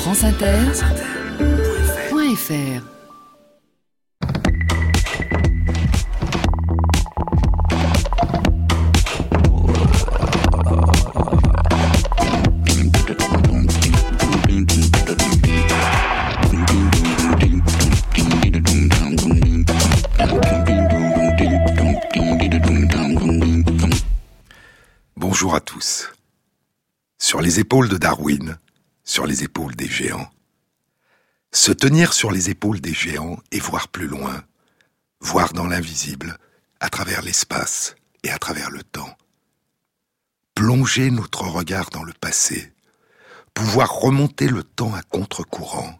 [0.00, 2.82] franceinter.fr
[25.16, 26.10] Bonjour à tous.
[27.18, 28.56] Sur les épaules de Darwin,
[29.10, 30.30] sur les épaules des géants.
[31.50, 34.44] Se tenir sur les épaules des géants et voir plus loin,
[35.20, 36.38] voir dans l'invisible,
[36.78, 39.18] à travers l'espace et à travers le temps.
[40.54, 42.72] Plonger notre regard dans le passé,
[43.52, 45.98] pouvoir remonter le temps à contre-courant,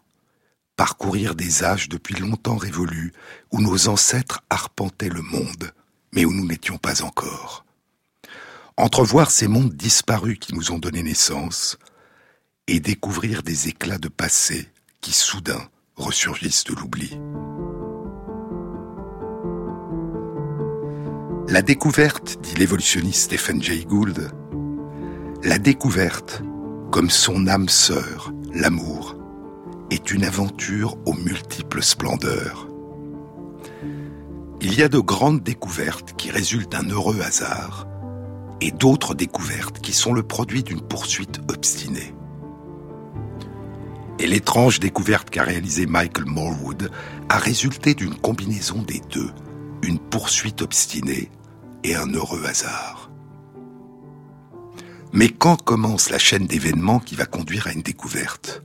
[0.77, 3.11] parcourir des âges depuis longtemps révolus
[3.51, 5.73] où nos ancêtres arpentaient le monde,
[6.13, 7.65] mais où nous n'étions pas encore.
[8.77, 11.77] Entrevoir ces mondes disparus qui nous ont donné naissance,
[12.71, 14.69] et découvrir des éclats de passé
[15.01, 15.61] qui soudain
[15.97, 17.19] ressurgissent de l'oubli.
[21.49, 24.31] La découverte, dit l'évolutionniste Stephen Jay Gould,
[25.43, 26.43] la découverte,
[26.91, 29.17] comme son âme sœur, l'amour,
[29.89, 32.69] est une aventure aux multiples splendeurs.
[34.61, 37.85] Il y a de grandes découvertes qui résultent d'un heureux hasard,
[38.61, 42.13] et d'autres découvertes qui sont le produit d'une poursuite obstinée.
[44.21, 46.91] Et l'étrange découverte qu'a réalisée Michael Morwood
[47.27, 49.31] a résulté d'une combinaison des deux,
[49.81, 51.31] une poursuite obstinée
[51.83, 53.09] et un heureux hasard.
[55.11, 58.61] Mais quand commence la chaîne d'événements qui va conduire à une découverte?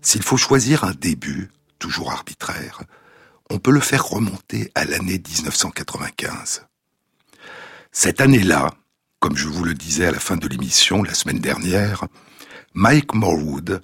[0.00, 2.82] S'il faut choisir un début, toujours arbitraire,
[3.50, 6.66] on peut le faire remonter à l'année 1995.
[7.92, 8.74] Cette année-là,
[9.20, 12.06] comme je vous le disais à la fin de l'émission la semaine dernière,
[12.74, 13.82] Mike Morwood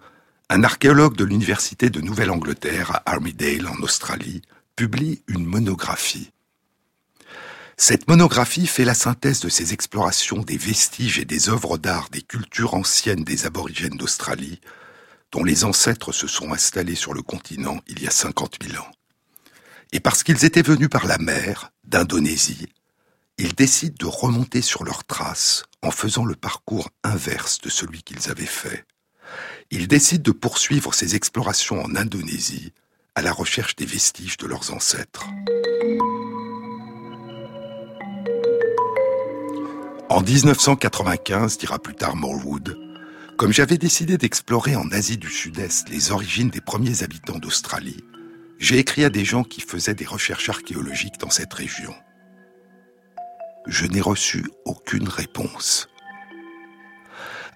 [0.50, 4.42] un archéologue de l'Université de Nouvelle-Angleterre à Armidale en Australie
[4.76, 6.32] publie une monographie.
[7.76, 12.22] Cette monographie fait la synthèse de ses explorations des vestiges et des œuvres d'art des
[12.22, 14.60] cultures anciennes des aborigènes d'Australie,
[15.32, 18.90] dont les ancêtres se sont installés sur le continent il y a 50 000 ans.
[19.92, 22.68] Et parce qu'ils étaient venus par la mer, d'Indonésie,
[23.38, 28.30] ils décident de remonter sur leurs traces en faisant le parcours inverse de celui qu'ils
[28.30, 28.84] avaient fait
[29.74, 32.72] il décide de poursuivre ses explorations en Indonésie
[33.16, 35.26] à la recherche des vestiges de leurs ancêtres.
[40.08, 42.78] En 1995, dira plus tard Morwood,
[43.36, 48.04] comme j'avais décidé d'explorer en Asie du Sud-Est les origines des premiers habitants d'Australie,
[48.60, 51.94] j'ai écrit à des gens qui faisaient des recherches archéologiques dans cette région.
[53.66, 55.88] Je n'ai reçu aucune réponse.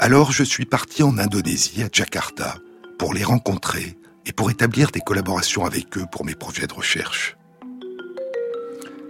[0.00, 2.59] Alors je suis parti en Indonésie, à Jakarta,
[3.00, 7.36] pour les rencontrer et pour établir des collaborations avec eux pour mes projets de recherche.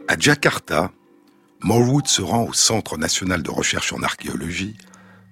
[0.09, 0.91] À Jakarta,
[1.61, 4.79] Morwood se rend au Centre national de recherche en archéologie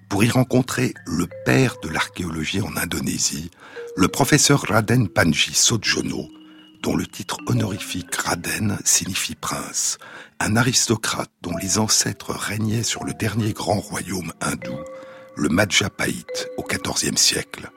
[0.09, 3.49] pour y rencontrer le père de l'archéologie en Indonésie,
[3.95, 6.29] le professeur Raden Panji Sodjono,
[6.83, 9.97] dont le titre honorifique Raden signifie prince,
[10.39, 14.77] un aristocrate dont les ancêtres régnaient sur le dernier grand royaume hindou,
[15.37, 17.71] le Majapahit au XIVe siècle.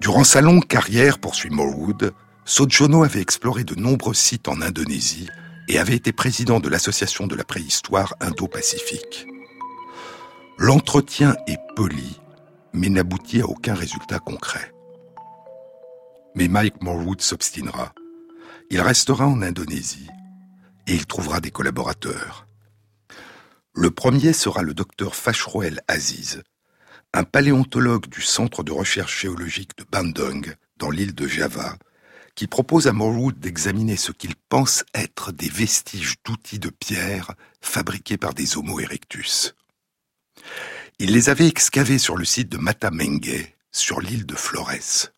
[0.00, 2.12] Durant sa longue carrière, poursuit Morwood,
[2.44, 5.28] Sojono avait exploré de nombreux sites en Indonésie
[5.68, 9.26] et avait été président de l'Association de la préhistoire Indo-Pacifique.
[10.56, 12.20] L'entretien est poli,
[12.72, 14.72] mais n'aboutit à aucun résultat concret.
[16.34, 17.92] Mais Mike Morwood s'obstinera.
[18.70, 20.08] Il restera en Indonésie
[20.86, 22.47] et il trouvera des collaborateurs.
[23.74, 26.42] Le premier sera le docteur Fashroel Aziz,
[27.12, 31.76] un paléontologue du Centre de recherche géologique de Bandung, dans l'île de Java,
[32.34, 38.16] qui propose à Morwood d'examiner ce qu'il pense être des vestiges d'outils de pierre fabriqués
[38.16, 39.54] par des Homo erectus.
[40.98, 45.10] Il les avait excavés sur le site de Matamengue, sur l'île de Flores.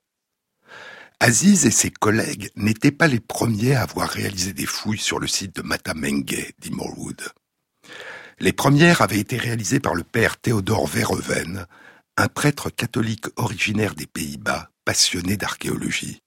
[1.21, 5.27] Aziz et ses collègues n'étaient pas les premiers à avoir réalisé des fouilles sur le
[5.27, 7.23] site de Matamengue, dit Morwood.
[8.43, 11.67] Les premières avaient été réalisées par le père Théodore Verhoeven,
[12.17, 16.23] un prêtre catholique originaire des Pays-Bas, passionné d'archéologie.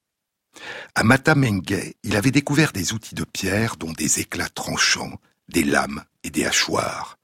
[0.94, 5.20] À Matamengue, il avait découvert des outils de pierre dont des éclats tranchants,
[5.50, 7.18] des lames et des hachoirs.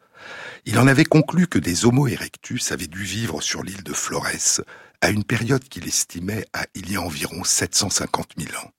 [0.66, 4.62] Il en avait conclu que des Homo erectus avaient dû vivre sur l'île de Flores
[5.02, 8.72] à une période qu'il estimait à il y a environ 750 000 ans.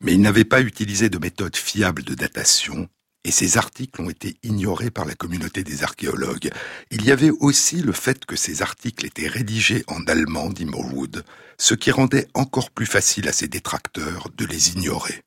[0.00, 2.88] Mais il n'avait pas utilisé de méthode fiable de datation
[3.24, 6.50] et ces articles ont été ignorés par la communauté des archéologues.
[6.90, 11.24] Il y avait aussi le fait que ces articles étaient rédigés en allemand, dit Morwood,
[11.58, 15.22] ce qui rendait encore plus facile à ses détracteurs de les ignorer.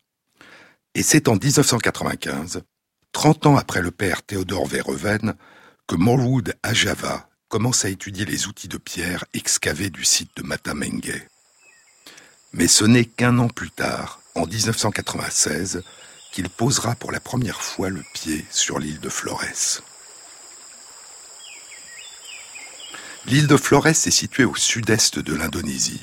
[0.94, 2.62] Et c'est en 1995,
[3.14, 5.36] 30 ans après le père Théodore Verhoeven,
[5.88, 10.44] que Morwood à Java commence à étudier les outils de pierre excavés du site de
[10.44, 11.28] Matamenge.
[12.54, 15.84] Mais ce n'est qu'un an plus tard, en 1996,
[16.36, 19.82] qu'il posera pour la première fois le pied sur l'île de Flores.
[23.26, 26.02] L'île de Flores est située au sud-est de l'Indonésie,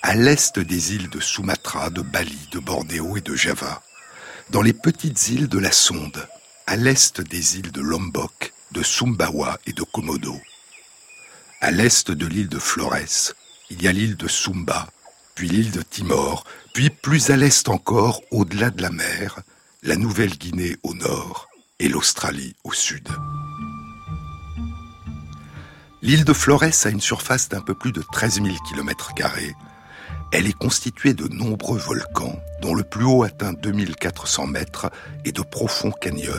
[0.00, 3.82] à l'est des îles de Sumatra, de Bali, de Bornéo et de Java,
[4.48, 6.26] dans les petites îles de la Sonde,
[6.66, 10.40] à l'est des îles de Lombok, de Sumbawa et de Komodo.
[11.60, 13.34] À l'est de l'île de Flores,
[13.68, 14.88] il y a l'île de Sumba,
[15.34, 19.42] puis l'île de Timor, puis plus à l'est encore, au-delà de la mer,
[19.82, 21.48] la Nouvelle-Guinée au nord
[21.78, 23.08] et l'Australie au sud.
[26.02, 29.12] L'île de Flores a une surface d'un peu plus de 13 000 km.
[30.32, 34.90] Elle est constituée de nombreux volcans, dont le plus haut atteint 2400 mètres
[35.24, 36.34] et de profonds canyons.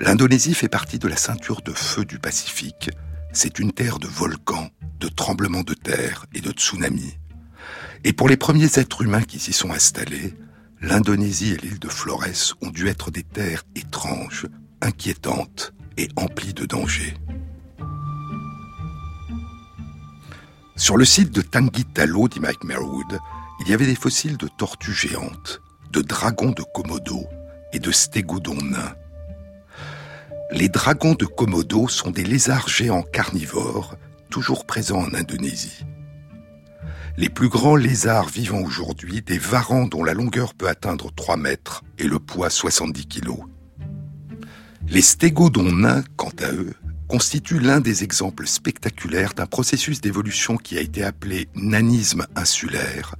[0.00, 2.90] L'Indonésie fait partie de la ceinture de feu du Pacifique.
[3.32, 4.68] C'est une terre de volcans,
[5.00, 7.14] de tremblements de terre et de tsunamis.
[8.04, 10.34] Et pour les premiers êtres humains qui s'y sont installés,
[10.82, 14.46] l'Indonésie et l'île de Flores ont dû être des terres étranges,
[14.80, 17.14] inquiétantes et emplies de dangers.
[20.76, 23.18] Sur le site de Tangitalo, dit Mike Merwood,
[23.60, 25.60] il y avait des fossiles de tortues géantes,
[25.92, 27.26] de dragons de Komodo
[27.72, 28.94] et de stégodons nains.
[30.50, 33.96] Les dragons de Komodo sont des lézards géants carnivores,
[34.30, 35.84] toujours présents en Indonésie
[37.16, 41.84] les plus grands lézards vivant aujourd'hui, des varans dont la longueur peut atteindre 3 mètres
[41.98, 43.40] et le poids 70 kilos.
[44.88, 46.72] Les stégodons nains, quant à eux,
[47.08, 53.14] constituent l'un des exemples spectaculaires d'un processus d'évolution qui a été appelé nanisme insulaire,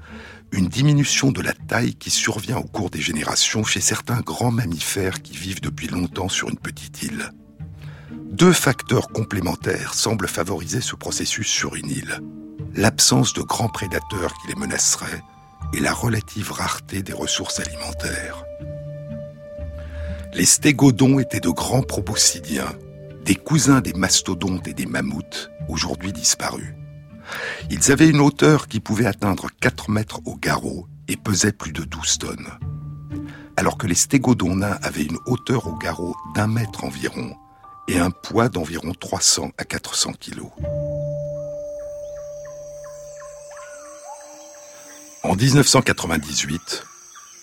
[0.52, 5.22] une diminution de la taille qui survient au cours des générations chez certains grands mammifères
[5.22, 7.30] qui vivent depuis longtemps sur une petite île.
[8.10, 12.22] Deux facteurs complémentaires semblent favoriser ce processus sur une île
[12.74, 15.22] l'absence de grands prédateurs qui les menaceraient
[15.72, 18.44] et la relative rareté des ressources alimentaires.
[20.34, 22.72] Les stégodons étaient de grands proboscidiens,
[23.24, 26.74] des cousins des mastodontes et des mammouths, aujourd'hui disparus.
[27.70, 31.84] Ils avaient une hauteur qui pouvait atteindre 4 mètres au garrot et pesaient plus de
[31.84, 32.48] 12 tonnes.
[33.56, 37.36] Alors que les stégodons nains avaient une hauteur au garrot d'un mètre environ
[37.88, 40.50] et un poids d'environ 300 à 400 kilos.
[45.24, 46.82] En 1998,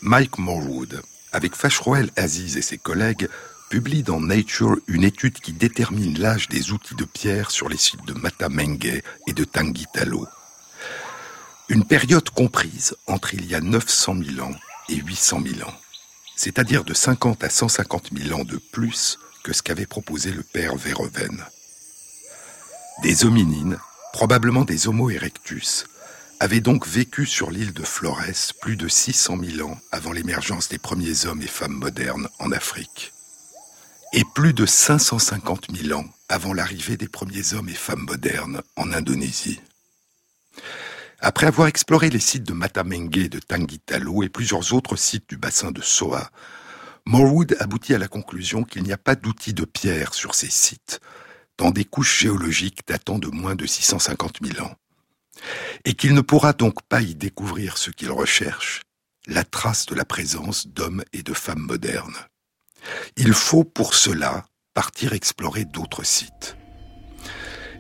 [0.02, 3.30] Mike Morwood, avec Fashroel Aziz et ses collègues,
[3.70, 8.06] publie dans Nature une étude qui détermine l'âge des outils de pierre sur les sites
[8.06, 10.28] de Matamenge et de Tangitalo.
[11.70, 14.56] Une période comprise entre il y a 900 000 ans
[14.90, 15.74] et 800 000 ans,
[16.36, 20.76] c'est-à-dire de 50 à 150 000 ans de plus que ce qu'avait proposé le père
[20.76, 21.46] Verhoeven.
[23.04, 23.78] Des hominines,
[24.12, 25.86] probablement des Homo erectus,
[26.40, 28.22] avait donc vécu sur l'île de Flores
[28.62, 33.12] plus de 600 000 ans avant l'émergence des premiers hommes et femmes modernes en Afrique.
[34.14, 38.94] Et plus de 550 000 ans avant l'arrivée des premiers hommes et femmes modernes en
[38.94, 39.60] Indonésie.
[41.20, 45.36] Après avoir exploré les sites de Matamenge et de Tangitalo et plusieurs autres sites du
[45.36, 46.32] bassin de Soa,
[47.06, 51.02] Morwood aboutit à la conclusion qu'il n'y a pas d'outils de pierre sur ces sites,
[51.58, 54.76] dans des couches géologiques datant de moins de 650 000 ans
[55.86, 58.82] et qu'il ne pourra donc pas y découvrir ce qu'il recherche,
[59.28, 62.18] la trace de la présence d'hommes et de femmes modernes.
[63.18, 66.56] Il faut pour cela partir explorer d'autres sites.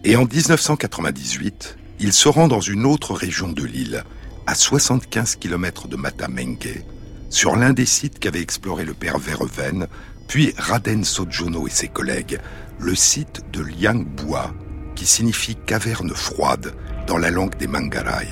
[0.03, 4.03] Et en 1998, il se rend dans une autre région de l'île,
[4.47, 6.83] à 75 km de Matamenge,
[7.29, 9.87] sur l'un des sites qu'avait exploré le père Verhoeven,
[10.27, 12.39] puis Raden Sojono et ses collègues,
[12.79, 14.53] le site de Liangbua,
[14.95, 16.73] qui signifie caverne froide
[17.09, 18.27] dans la langue des Mangarai.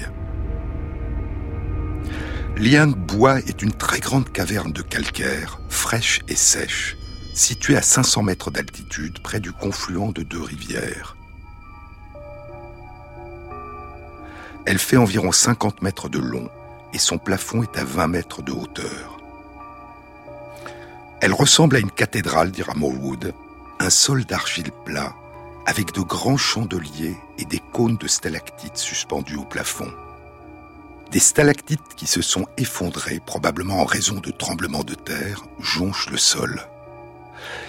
[2.58, 6.96] Liang Bois est une très grande caverne de calcaire, fraîche et sèche,
[7.34, 11.18] située à 500 mètres d'altitude près du confluent de deux rivières.
[14.68, 16.48] Elle fait environ 50 mètres de long
[16.94, 19.18] et son plafond est à 20 mètres de hauteur.
[21.20, 23.34] Elle ressemble à une cathédrale, dira Morwood,
[23.80, 25.16] un sol d'argile plat
[25.68, 29.92] avec de grands chandeliers et des cônes de stalactites suspendus au plafond.
[31.12, 36.18] Des stalactites qui se sont effondrées, probablement en raison de tremblements de terre, jonchent le
[36.18, 36.62] sol.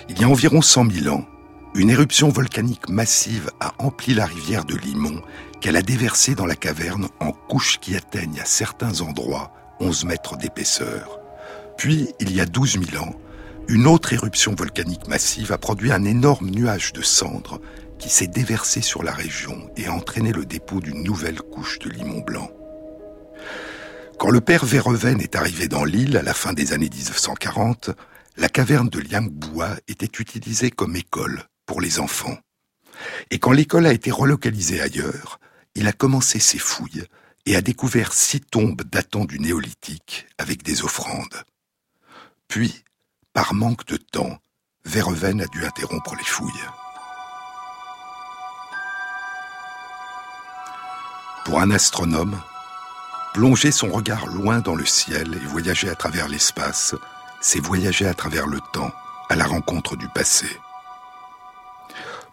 [0.08, 1.26] Il y a environ 100 000 ans,
[1.74, 5.20] une éruption volcanique massive a empli la rivière de Limon
[5.60, 9.50] qu'elle a déversée dans la caverne en couches qui atteignent à certains endroits
[9.80, 11.18] 11 mètres d'épaisseur.
[11.76, 13.12] Puis, il y a 12 000 ans,
[13.68, 17.60] une autre éruption volcanique massive a produit un énorme nuage de cendres
[17.98, 21.90] qui s'est déversé sur la région et a entraîné le dépôt d'une nouvelle couche de
[21.90, 22.50] limon blanc.
[24.18, 27.90] Quand le père Verhoeven est arrivé dans l'île à la fin des années 1940,
[28.36, 32.36] la caverne de Liangboa était utilisée comme école pour les enfants.
[33.30, 35.38] Et quand l'école a été relocalisée ailleurs,
[35.74, 37.04] il a commencé ses fouilles
[37.46, 41.44] et a découvert six tombes datant du néolithique avec des offrandes.
[42.48, 42.82] Puis,
[43.32, 44.38] par manque de temps,
[44.84, 46.64] Verhoeven a dû interrompre les fouilles.
[51.48, 52.38] Pour un astronome,
[53.32, 56.94] plonger son regard loin dans le ciel et voyager à travers l'espace,
[57.40, 58.92] c'est voyager à travers le temps,
[59.30, 60.46] à la rencontre du passé.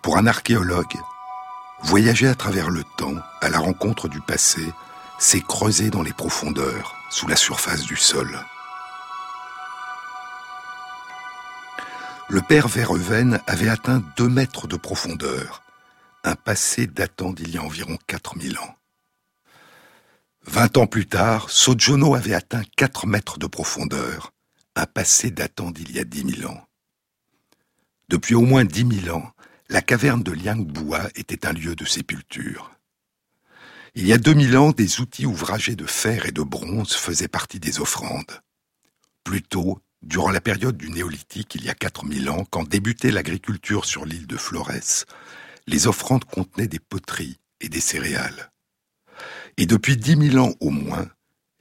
[0.02, 0.98] Pour un archéologue,
[1.82, 4.74] voyager à travers le temps, à la rencontre du passé,
[5.18, 8.38] c'est creuser dans les profondeurs, sous la surface du sol.
[12.28, 15.62] Le père Verhoeven avait atteint deux mètres de profondeur,
[16.26, 18.75] un passé datant d'il y a environ 4000 ans.
[20.48, 24.32] Vingt ans plus tard, Sojono avait atteint 4 mètres de profondeur,
[24.76, 26.68] un passé datant d'il y a dix mille ans.
[28.10, 29.32] Depuis au moins dix mille ans,
[29.70, 32.72] la caverne de Liangbua était un lieu de sépulture.
[33.96, 37.28] Il y a deux mille ans, des outils ouvragés de fer et de bronze faisaient
[37.28, 38.42] partie des offrandes.
[39.24, 43.12] Plus tôt, durant la période du néolithique, il y a quatre mille ans, quand débutait
[43.12, 45.06] l'agriculture sur l'île de Flores,
[45.66, 48.52] les offrandes contenaient des poteries et des céréales.
[49.58, 51.08] Et depuis dix mille ans au moins,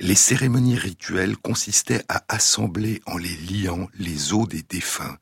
[0.01, 5.17] les cérémonies rituelles consistaient à assembler en les liant les os des défunts,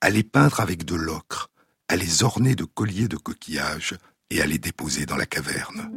[0.00, 1.50] à les peindre avec de l'ocre,
[1.88, 3.96] à les orner de colliers de coquillages
[4.30, 5.92] et à les déposer dans la caverne.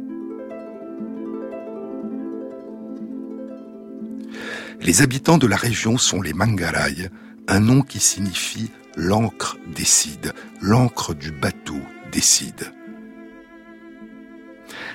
[4.80, 7.10] Les habitants de la région sont les Mangarai,
[7.48, 11.80] un nom qui signifie l'encre décide, l'encre du bateau
[12.12, 12.72] décide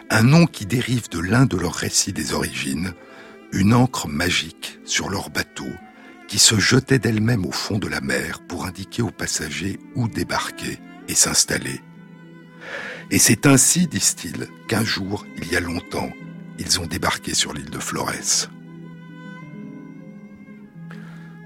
[0.10, 2.94] un nom qui dérive de l'un de leurs récits des origines,
[3.52, 5.70] une encre magique sur leur bateau
[6.28, 10.80] qui se jetait d'elle-même au fond de la mer pour indiquer aux passagers où débarquer
[11.08, 11.82] et s'installer.
[13.12, 16.12] Et c'est ainsi, disent-ils, qu'un jour, il y a longtemps,
[16.60, 18.48] ils ont débarqué sur l'île de Flores.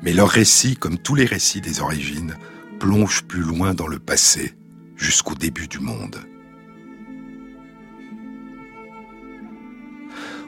[0.01, 2.35] Mais leur récit, comme tous les récits des origines,
[2.79, 4.53] plonge plus loin dans le passé,
[4.97, 6.17] jusqu'au début du monde.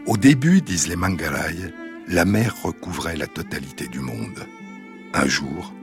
[0.08, 1.74] Au début, disent les Mangarai,
[2.08, 4.46] la mer recouvrait la totalité du monde.
[5.16, 5.74] Un jour,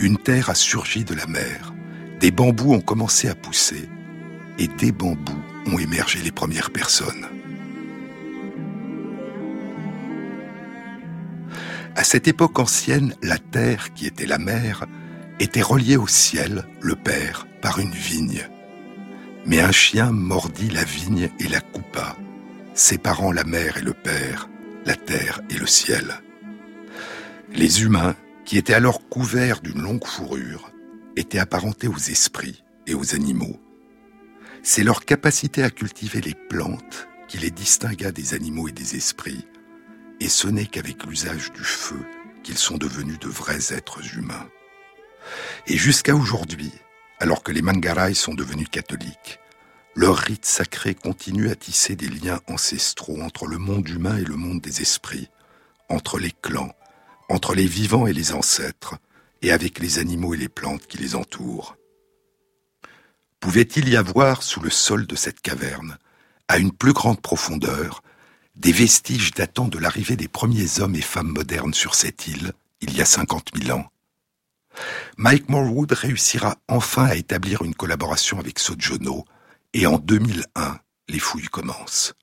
[0.00, 1.72] une terre a surgi de la mer,
[2.18, 3.88] des bambous ont commencé à pousser,
[4.58, 7.26] et des bambous ont émergé les premières personnes.
[11.94, 14.86] À cette époque ancienne, la terre, qui était la mer,
[15.38, 18.42] était reliée au ciel, le Père, par une vigne.
[19.46, 22.16] Mais un chien mordit la vigne et la coupa,
[22.78, 24.48] séparant la mère et le père,
[24.86, 26.20] la terre et le ciel.
[27.52, 30.70] Les humains, qui étaient alors couverts d'une longue fourrure,
[31.16, 33.60] étaient apparentés aux esprits et aux animaux.
[34.62, 39.46] C'est leur capacité à cultiver les plantes qui les distingua des animaux et des esprits,
[40.20, 42.00] et ce n'est qu'avec l'usage du feu
[42.44, 44.48] qu'ils sont devenus de vrais êtres humains.
[45.66, 46.72] Et jusqu'à aujourd'hui,
[47.18, 49.40] alors que les Mangarai sont devenus catholiques,
[49.98, 54.36] leur rite sacré continue à tisser des liens ancestraux entre le monde humain et le
[54.36, 55.28] monde des esprits,
[55.88, 56.72] entre les clans,
[57.28, 58.94] entre les vivants et les ancêtres,
[59.42, 61.76] et avec les animaux et les plantes qui les entourent.
[63.40, 65.98] Pouvait-il y avoir sous le sol de cette caverne,
[66.46, 68.04] à une plus grande profondeur,
[68.54, 72.96] des vestiges datant de l'arrivée des premiers hommes et femmes modernes sur cette île, il
[72.96, 73.90] y a cinquante mille ans?
[75.16, 79.24] Mike Morwood réussira enfin à établir une collaboration avec Sojono,
[79.74, 82.14] et en 2001, les fouilles commencent.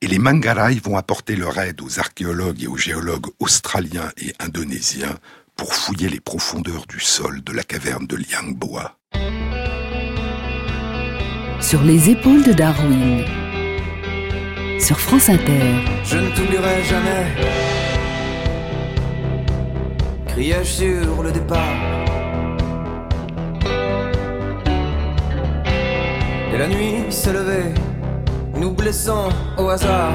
[0.00, 5.16] Et les Mangarai vont apporter leur aide aux archéologues et aux géologues australiens et indonésiens
[5.56, 8.98] pour fouiller les profondeurs du sol de la caverne de Liangboa.
[11.60, 13.24] Sur les épaules de Darwin,
[14.78, 15.80] sur France Inter.
[16.04, 17.26] Je ne t'oublierai jamais.
[20.26, 22.03] Criai-je sur le départ
[26.54, 27.74] et la nuit s'est levée,
[28.56, 30.12] nous blessant au hasard.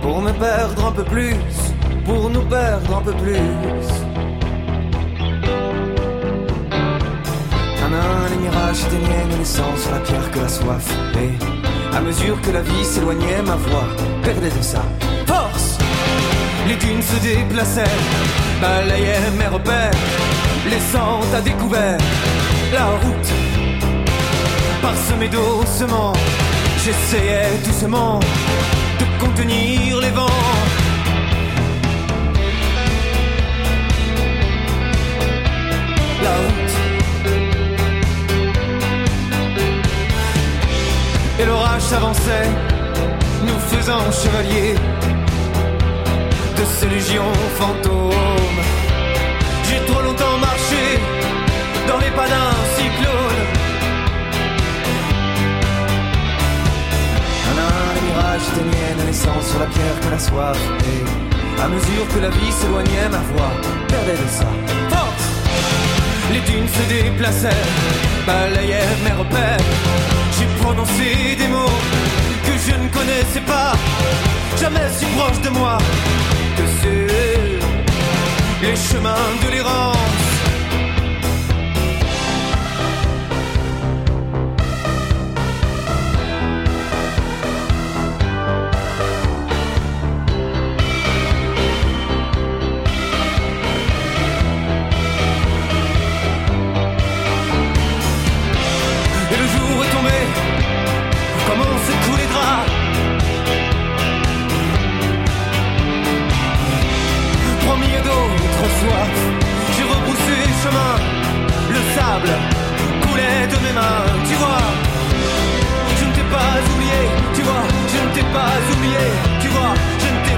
[0.00, 1.34] Pour me perdre un peu plus,
[2.04, 3.36] pour nous perdre un peu plus.
[7.84, 10.88] Un les mirages éteignaient naissance sur la pierre que la soif.
[11.16, 13.88] Et à mesure que la vie s'éloignait, ma voix
[14.22, 14.82] perdait de sa
[15.26, 15.78] force.
[16.68, 17.98] Les dunes se déplaçaient,
[18.62, 19.90] balayaient mes repères
[20.68, 21.98] laissant à découvert
[22.72, 23.32] la route.
[24.80, 26.12] Parsemée doucement,
[26.84, 28.20] j'essayais doucement
[29.00, 30.26] de contenir les vents.
[36.22, 36.74] La route.
[41.40, 42.48] Et l'orage s'avançait,
[43.46, 44.74] nous faisant chevaliers
[46.56, 48.02] de ces légions fantômes.
[51.88, 53.42] Dans les pas d'un cyclone.
[57.50, 60.58] Un un, les mirages laissant sur la pierre que la soif.
[60.92, 63.52] Et à mesure que la vie s'éloignait, ma voix
[63.88, 64.48] perdait de sa
[64.92, 65.26] force.
[66.32, 67.64] Les dunes se déplaçaient,
[68.26, 69.66] balayaient mes repères.
[70.36, 71.78] J'ai prononcé des mots
[72.46, 73.72] que je ne connaissais pas,
[74.60, 75.78] jamais si proche de moi
[76.56, 80.21] que c'est les chemins de l'errance.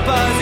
[0.07, 0.34] Je ne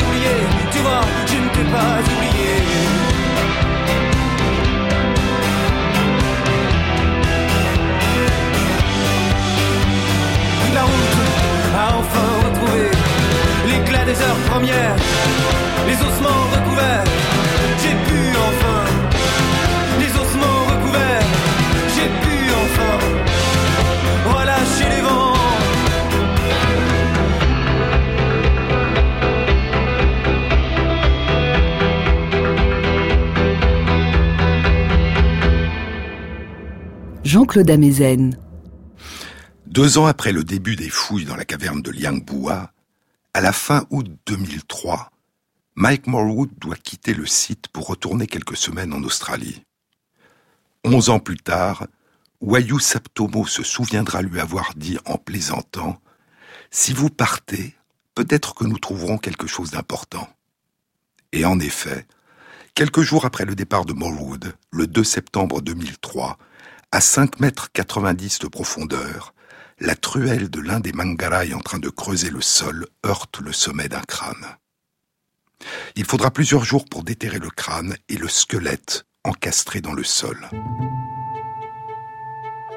[37.61, 38.37] Amezen.
[39.67, 42.73] Deux ans après le début des fouilles dans la caverne de Liangbua,
[43.35, 45.11] à la fin août 2003,
[45.75, 49.65] Mike Morwood doit quitter le site pour retourner quelques semaines en Australie.
[50.85, 51.87] Onze ans plus tard,
[52.41, 56.01] Wayu Saptomo se souviendra lui avoir dit en plaisantant
[56.71, 57.75] Si vous partez,
[58.15, 60.29] peut-être que nous trouverons quelque chose d'important.
[61.33, 62.07] Et en effet,
[62.75, 66.39] quelques jours après le départ de Morwood, le 2 septembre 2003,
[66.93, 69.35] à 5 mètres 90 de profondeur,
[69.81, 73.89] la truelle de l'un des mangarai en train de creuser le sol heurte le sommet
[73.89, 74.59] d'un crâne.
[75.97, 80.51] Il faudra plusieurs jours pour déterrer le crâne et le squelette encastré dans le sol.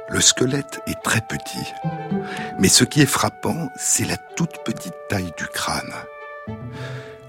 [0.09, 1.73] Le squelette est très petit,
[2.57, 5.93] mais ce qui est frappant, c'est la toute petite taille du crâne.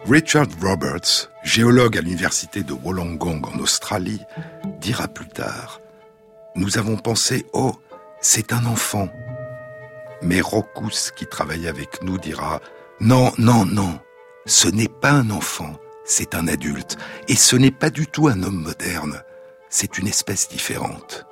[0.09, 4.23] Richard Roberts, géologue à l'université de Wollongong en Australie,
[4.81, 5.81] dira plus tard
[6.57, 7.75] Nous avons pensé, oh,
[8.23, 9.11] c'est un enfant.
[10.23, 12.61] Mais Rokus, qui travaille avec nous, dira
[12.99, 14.01] Non, non, non,
[14.47, 16.97] ce n'est pas un enfant, c'est un adulte,
[17.29, 19.23] et ce n'est pas du tout un homme moderne,
[19.69, 21.27] c'est une espèce différente.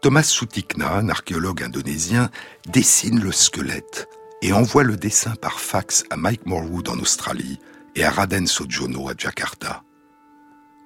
[0.00, 2.30] Thomas Sutikna, un archéologue indonésien,
[2.68, 4.08] dessine le squelette
[4.40, 7.58] et envoie le dessin par fax à Mike Morwood en Australie
[7.96, 9.82] et à Raden Sojono à Jakarta.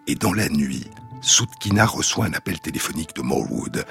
[0.06, 0.90] Et dans la nuit,
[1.24, 3.84] Sutkina reçoit un appel téléphonique de Morwood.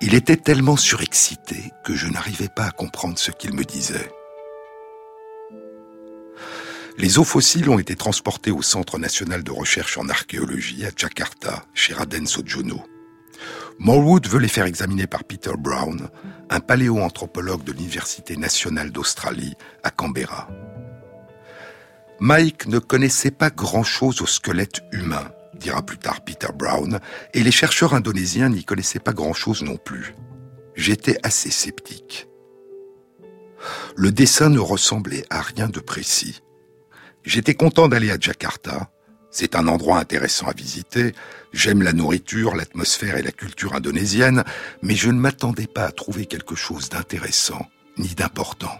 [0.00, 4.10] Il était tellement surexcité que je n'arrivais pas à comprendre ce qu'il me disait.
[6.98, 11.64] Les os fossiles ont été transportés au Centre national de recherche en archéologie à Jakarta,
[11.74, 12.82] chez Raden Sojono.
[13.78, 16.08] Morwood veut les faire examiner par Peter Brown,
[16.48, 20.48] un paléoanthropologue de l'Université nationale d'Australie à Canberra.
[22.20, 27.00] Mike ne connaissait pas grand-chose au squelette humain, dira plus tard Peter Brown,
[27.34, 30.14] et les chercheurs indonésiens n'y connaissaient pas grand-chose non plus.
[30.74, 32.28] J'étais assez sceptique.
[33.96, 36.42] Le dessin ne ressemblait à rien de précis.
[37.24, 38.90] J'étais content d'aller à Jakarta.
[39.30, 41.12] C'est un endroit intéressant à visiter.
[41.52, 44.44] J'aime la nourriture, l'atmosphère et la culture indonésienne,
[44.82, 47.66] mais je ne m'attendais pas à trouver quelque chose d'intéressant
[47.98, 48.78] ni d'important.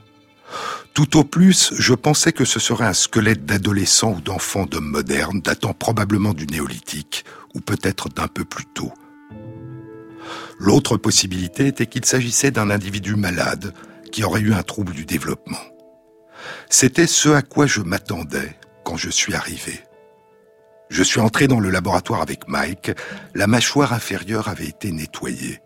[0.94, 5.40] Tout au plus, je pensais que ce serait un squelette d'adolescent ou d'enfant d'homme moderne,
[5.40, 8.92] datant probablement du néolithique, ou peut-être d'un peu plus tôt.
[10.58, 13.74] L'autre possibilité était qu'il s'agissait d'un individu malade
[14.10, 15.60] qui aurait eu un trouble du développement.
[16.70, 19.80] C'était ce à quoi je m'attendais quand je suis arrivé.
[20.88, 22.92] Je suis entré dans le laboratoire avec Mike,
[23.34, 25.60] la mâchoire inférieure avait été nettoyée.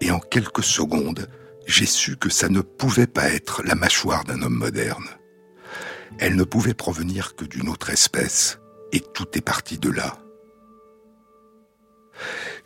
[0.00, 1.28] Et en quelques secondes,
[1.70, 5.06] j'ai su que ça ne pouvait pas être la mâchoire d'un homme moderne.
[6.18, 8.58] Elle ne pouvait provenir que d'une autre espèce,
[8.92, 10.18] et tout est parti de là.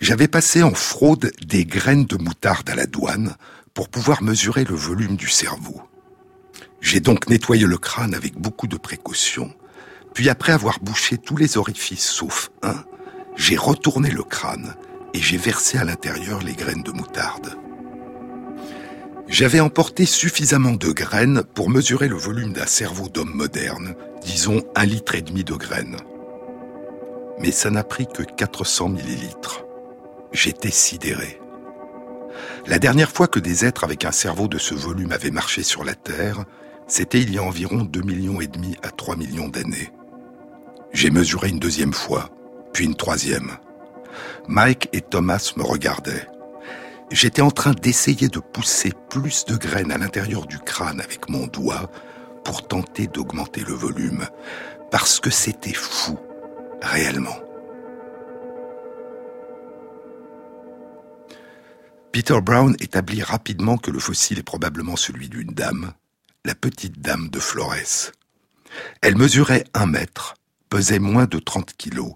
[0.01, 3.37] J'avais passé en fraude des graines de moutarde à la douane
[3.75, 5.83] pour pouvoir mesurer le volume du cerveau.
[6.81, 9.53] J'ai donc nettoyé le crâne avec beaucoup de précaution,
[10.15, 12.85] puis après avoir bouché tous les orifices sauf un,
[13.37, 14.75] j'ai retourné le crâne
[15.13, 17.59] et j'ai versé à l'intérieur les graines de moutarde.
[19.27, 24.85] J'avais emporté suffisamment de graines pour mesurer le volume d'un cerveau d'homme moderne, disons un
[24.85, 25.97] litre et demi de graines.
[27.41, 29.65] Mais ça n'a pris que 400 millilitres.
[30.33, 31.41] J'étais sidéré.
[32.67, 35.85] La dernière fois que des êtres avec un cerveau de ce volume avaient marché sur
[35.85, 36.45] la Terre,
[36.87, 39.91] c'était il y a environ 2 millions et demi à 3 millions d'années.
[40.93, 42.31] J'ai mesuré une deuxième fois,
[42.73, 43.53] puis une troisième.
[44.49, 46.29] Mike et Thomas me regardaient.
[47.11, 51.47] J'étais en train d'essayer de pousser plus de graines à l'intérieur du crâne avec mon
[51.47, 51.91] doigt
[52.45, 54.27] pour tenter d'augmenter le volume,
[54.91, 56.19] parce que c'était fou,
[56.83, 57.39] réellement.
[62.13, 65.93] Peter Brown établit rapidement que le fossile est probablement celui d'une dame,
[66.45, 68.13] la petite dame de Flores.
[69.03, 70.37] Elle mesurait un mètre,
[70.69, 72.13] pesait moins de 30 kilos,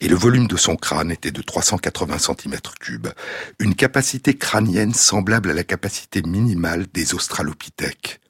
[0.00, 3.12] et le volume de son crâne était de 380 cm3,
[3.58, 8.20] une capacité crânienne semblable à la capacité minimale des australopithèques.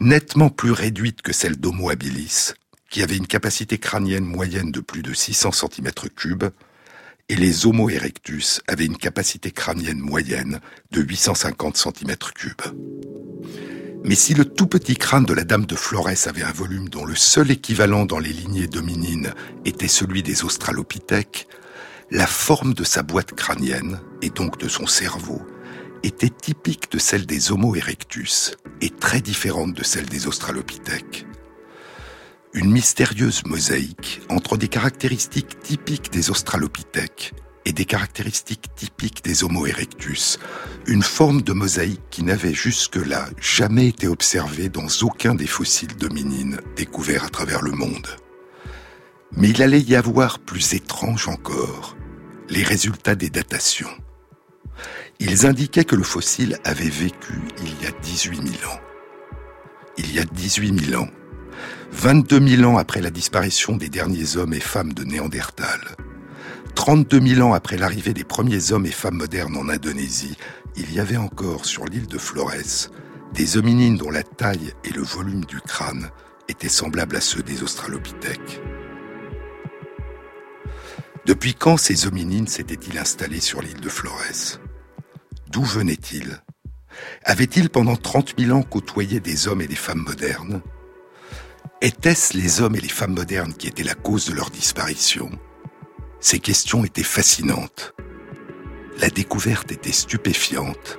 [0.00, 2.52] Nettement plus réduite que celle d'Homo habilis,
[2.90, 6.50] qui avait une capacité crânienne moyenne de plus de 600 cm3,
[7.28, 10.60] et les Homo erectus avaient une capacité crânienne moyenne
[10.92, 12.72] de 850 cm3.
[14.04, 17.04] Mais si le tout petit crâne de la dame de Flores avait un volume dont
[17.04, 19.34] le seul équivalent dans les lignées dominines
[19.64, 21.48] était celui des australopithèques,
[22.12, 25.42] la forme de sa boîte crânienne, et donc de son cerveau,
[26.04, 31.25] était typique de celle des Homo erectus et très différente de celle des australopithèques.
[32.56, 37.34] Une mystérieuse mosaïque entre des caractéristiques typiques des australopithèques
[37.66, 40.38] et des caractéristiques typiques des Homo erectus,
[40.86, 46.58] une forme de mosaïque qui n'avait jusque-là jamais été observée dans aucun des fossiles dominines
[46.76, 48.08] découverts à travers le monde.
[49.32, 51.94] Mais il allait y avoir plus étrange encore,
[52.48, 53.94] les résultats des datations.
[55.20, 58.80] Ils indiquaient que le fossile avait vécu il y a 18 000 ans.
[59.98, 61.10] Il y a 18 000 ans,
[61.92, 65.80] 22 000 ans après la disparition des derniers hommes et femmes de Néandertal,
[66.74, 70.36] 32 000 ans après l'arrivée des premiers hommes et femmes modernes en Indonésie,
[70.76, 72.90] il y avait encore sur l'île de Flores
[73.32, 76.10] des hominines dont la taille et le volume du crâne
[76.48, 78.62] étaient semblables à ceux des australopithèques.
[81.26, 84.60] Depuis quand ces hominines s'étaient-ils installés sur l'île de Flores?
[85.48, 86.40] D'où venaient-ils?
[87.24, 90.62] Avaient-ils pendant 30 000 ans côtoyé des hommes et des femmes modernes?
[91.82, 95.30] Étaient-ce les hommes et les femmes modernes qui étaient la cause de leur disparition?
[96.20, 97.92] Ces questions étaient fascinantes.
[98.98, 100.96] La découverte était stupéfiante.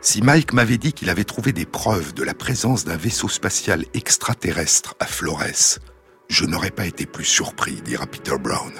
[0.00, 3.84] Si Mike m'avait dit qu'il avait trouvé des preuves de la présence d'un vaisseau spatial
[3.94, 5.78] extraterrestre à Flores,
[6.28, 8.72] je n'aurais pas été plus surpris, dira Peter Brown.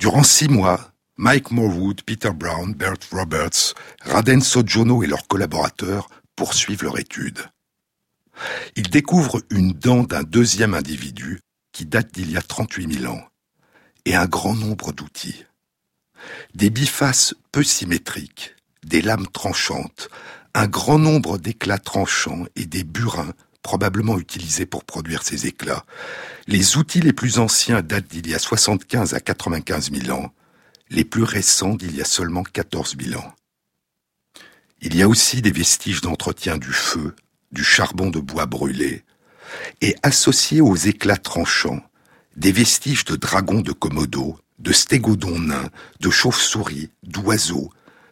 [0.00, 0.80] Durant six mois,
[1.16, 7.40] Mike Morwood, Peter Brown, Bert Roberts, Raden Sojono et leurs collaborateurs poursuivent leur étude.
[8.76, 11.40] Il découvre une dent d'un deuxième individu
[11.72, 13.22] qui date d'il y a 38 000 ans
[14.04, 15.44] et un grand nombre d'outils.
[16.54, 20.08] Des bifaces peu symétriques, des lames tranchantes,
[20.54, 25.84] un grand nombre d'éclats tranchants et des burins probablement utilisés pour produire ces éclats.
[26.46, 30.32] Les outils les plus anciens datent d'il y a 75 à 95 000 ans,
[30.90, 33.32] les plus récents d'il y a seulement 14 000 ans.
[34.86, 37.16] Il y a aussi des vestiges d'entretien du feu,
[37.52, 39.02] du charbon de bois brûlé,
[39.80, 41.80] et associés aux éclats tranchants,
[42.36, 45.70] des vestiges de dragons de Komodo, de stégodons nains,
[46.00, 47.70] de chauves-souris, d'oiseaux,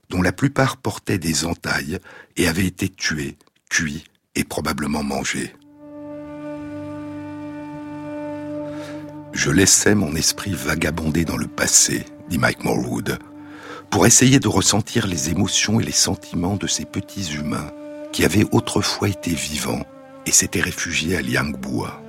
[0.09, 1.99] dont la plupart portaient des entailles
[2.39, 3.37] et avaient été tués,
[3.69, 4.05] cuits
[4.35, 5.55] et probablement mangés.
[9.35, 13.19] Je laissais mon esprit vagabonder dans le passé, dit Mike Morwood,
[13.93, 17.71] pour essayer de ressentir les émotions et les sentiments de ces petits humains
[18.11, 19.85] qui avaient autrefois été vivants
[20.25, 22.01] et s'étaient réfugiés à Liangbua.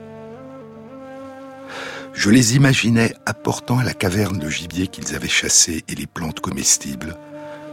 [2.13, 6.39] Je les imaginais apportant à la caverne le gibier qu'ils avaient chassé et les plantes
[6.39, 7.17] comestibles,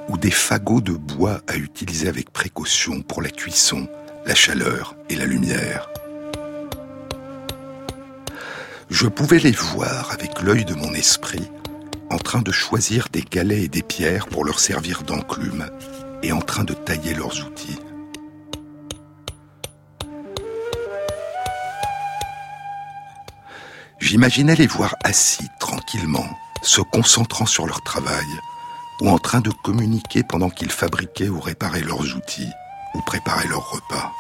[0.09, 3.87] ou des fagots de bois à utiliser avec précaution pour la cuisson,
[4.27, 5.89] la chaleur et la lumière.
[8.89, 11.49] Je pouvais les voir avec l'œil de mon esprit
[12.11, 15.71] en train de choisir des galets et des pierres pour leur servir d'enclume
[16.23, 17.79] et en train de tailler leurs outils.
[24.01, 26.27] J'imaginais les voir assis tranquillement,
[26.63, 28.27] se concentrant sur leur travail,
[29.01, 32.51] ou en train de communiquer pendant qu'ils fabriquaient ou réparaient leurs outils,
[32.95, 34.13] ou préparaient leurs repas.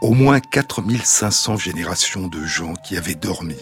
[0.00, 3.56] Au moins 4500 générations de gens qui avaient dormi,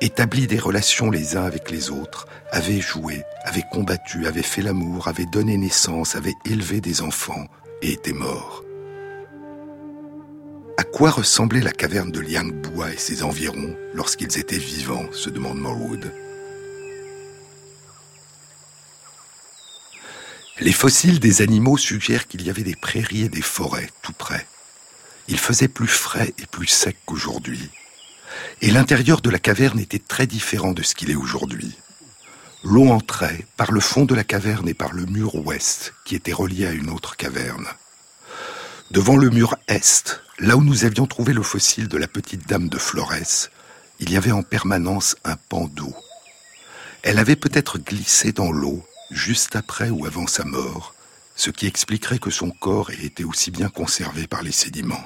[0.00, 5.08] établi des relations les uns avec les autres, avaient joué, avaient combattu, avaient fait l'amour,
[5.08, 7.46] avaient donné naissance, avaient élevé des enfants
[7.82, 8.62] et étaient morts.
[10.78, 15.58] À quoi ressemblait la caverne de Liangbua et ses environs lorsqu'ils étaient vivants se demande
[15.58, 16.12] Morwood.
[20.60, 24.46] Les fossiles des animaux suggèrent qu'il y avait des prairies et des forêts tout près.
[25.28, 27.70] Il faisait plus frais et plus sec qu'aujourd'hui.
[28.62, 31.76] Et l'intérieur de la caverne était très différent de ce qu'il est aujourd'hui.
[32.64, 36.32] L'eau entrait par le fond de la caverne et par le mur ouest qui était
[36.32, 37.66] relié à une autre caverne.
[38.90, 42.68] Devant le mur est, là où nous avions trouvé le fossile de la petite dame
[42.68, 43.48] de Flores,
[43.98, 45.94] il y avait en permanence un pan d'eau.
[47.02, 50.94] Elle avait peut-être glissé dans l'eau juste après ou avant sa mort,
[51.36, 55.04] ce qui expliquerait que son corps ait été aussi bien conservé par les sédiments.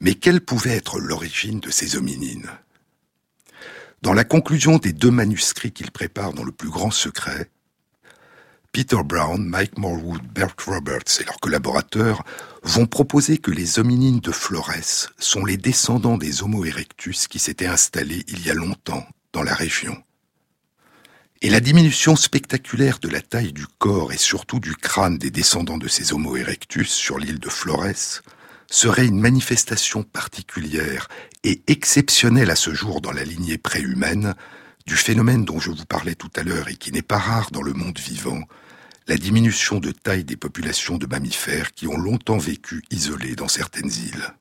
[0.00, 2.50] Mais quelle pouvait être l'origine de ces hominines?
[4.02, 7.50] Dans la conclusion des deux manuscrits qu'il prépare dans le plus grand secret,
[8.72, 12.22] Peter Brown, Mike Morwood, Bert Roberts et leurs collaborateurs
[12.62, 17.66] vont proposer que les hominines de Flores sont les descendants des Homo erectus qui s'étaient
[17.66, 19.96] installés il y a longtemps dans la région.
[21.40, 25.78] Et la diminution spectaculaire de la taille du corps et surtout du crâne des descendants
[25.78, 28.22] de ces Homo erectus sur l'île de Flores
[28.68, 31.08] serait une manifestation particulière
[31.44, 34.34] et exceptionnelle à ce jour dans la lignée préhumaine
[34.86, 37.62] du phénomène dont je vous parlais tout à l'heure et qui n'est pas rare dans
[37.62, 38.42] le monde vivant,
[39.08, 43.90] la diminution de taille des populations de mammifères qui ont longtemps vécu isolés dans certaines
[43.90, 44.34] îles.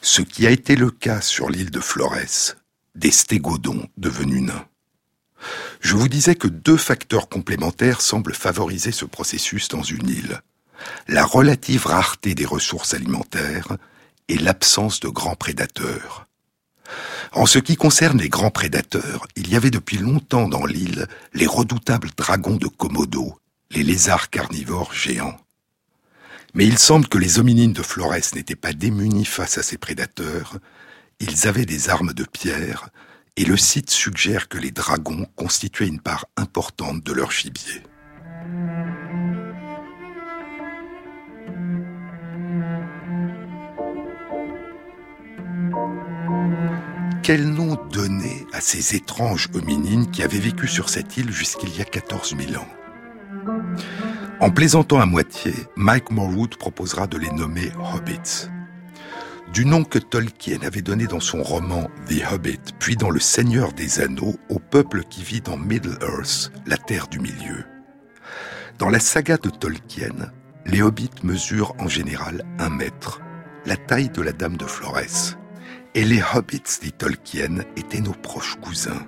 [0.00, 2.54] Ce qui a été le cas sur l'île de Flores,
[2.94, 4.66] des stégodons devenus nains.
[5.80, 10.40] Je vous disais que deux facteurs complémentaires semblent favoriser ce processus dans une île
[11.06, 13.76] la relative rareté des ressources alimentaires
[14.28, 16.26] et l'absence de grands prédateurs.
[17.32, 21.46] En ce qui concerne les grands prédateurs, il y avait depuis longtemps dans l'île les
[21.46, 23.38] redoutables dragons de Komodo,
[23.70, 25.38] les lézards carnivores géants.
[26.54, 30.58] Mais il semble que les hominines de Flores n'étaient pas démunis face à ces prédateurs,
[31.20, 32.88] ils avaient des armes de pierre,
[33.36, 37.82] et le site suggère que les dragons constituaient une part importante de leur gibier.
[47.28, 51.82] Quel nom donner à ces étranges hominines qui avaient vécu sur cette île jusqu'il y
[51.82, 52.66] a 14 000 ans?
[54.40, 58.48] En plaisantant à moitié, Mike Morwood proposera de les nommer Hobbits.
[59.52, 63.74] Du nom que Tolkien avait donné dans son roman The Hobbit, puis dans Le Seigneur
[63.74, 67.66] des Anneaux, au peuple qui vit dans Middle-earth, la Terre du Milieu.
[68.78, 70.32] Dans la saga de Tolkien,
[70.64, 73.20] les hobbits mesurent en général un mètre,
[73.66, 75.36] la taille de la Dame de Flores.
[75.94, 79.06] Et les hobbits, dit Tolkien, étaient nos proches cousins.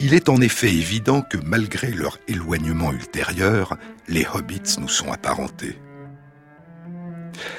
[0.00, 3.76] Il est en effet évident que malgré leur éloignement ultérieur,
[4.08, 5.78] les hobbits nous sont apparentés.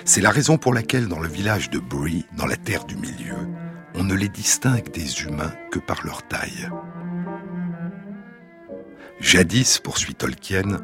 [0.04, 3.36] C'est la raison pour laquelle dans le village de Bree, dans la terre du milieu,
[3.94, 6.70] on ne les distingue des humains que par leur taille.
[9.22, 10.82] Jadis, poursuit Tolkien,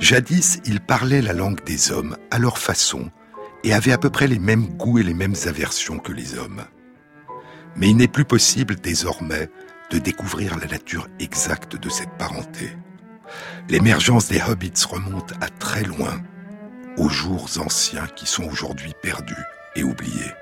[0.00, 3.10] jadis ils parlaient la langue des hommes à leur façon,
[3.64, 6.64] et avaient à peu près les mêmes goûts et les mêmes aversions que les hommes.
[7.76, 9.48] Mais il n'est plus possible désormais
[9.90, 12.70] de découvrir la nature exacte de cette parenté.
[13.70, 16.20] L'émergence des hobbits remonte à très loin,
[16.98, 19.34] aux jours anciens qui sont aujourd'hui perdus
[19.74, 20.32] et oubliés.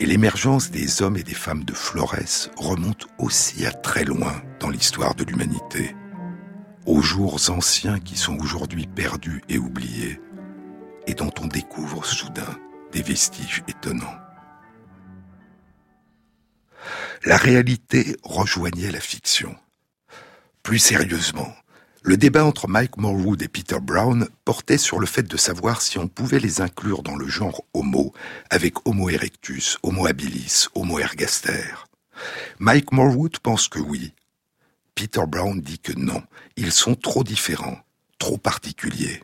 [0.00, 2.16] Et l'émergence des hommes et des femmes de Flores
[2.56, 5.94] remonte aussi à très loin dans l'histoire de l'humanité
[6.86, 10.20] aux jours anciens qui sont aujourd'hui perdus et oubliés,
[11.06, 12.58] et dont on découvre soudain
[12.92, 14.18] des vestiges étonnants.
[17.24, 19.56] La réalité rejoignait la fiction.
[20.62, 21.54] Plus sérieusement,
[22.02, 25.98] le débat entre Mike Morwood et Peter Brown portait sur le fait de savoir si
[25.98, 28.12] on pouvait les inclure dans le genre Homo
[28.50, 31.64] avec Homo erectus, Homo habilis, Homo ergaster.
[32.58, 34.12] Mike Morwood pense que oui.
[34.94, 36.22] Peter Brown dit que non,
[36.56, 37.78] ils sont trop différents,
[38.18, 39.22] trop particuliers.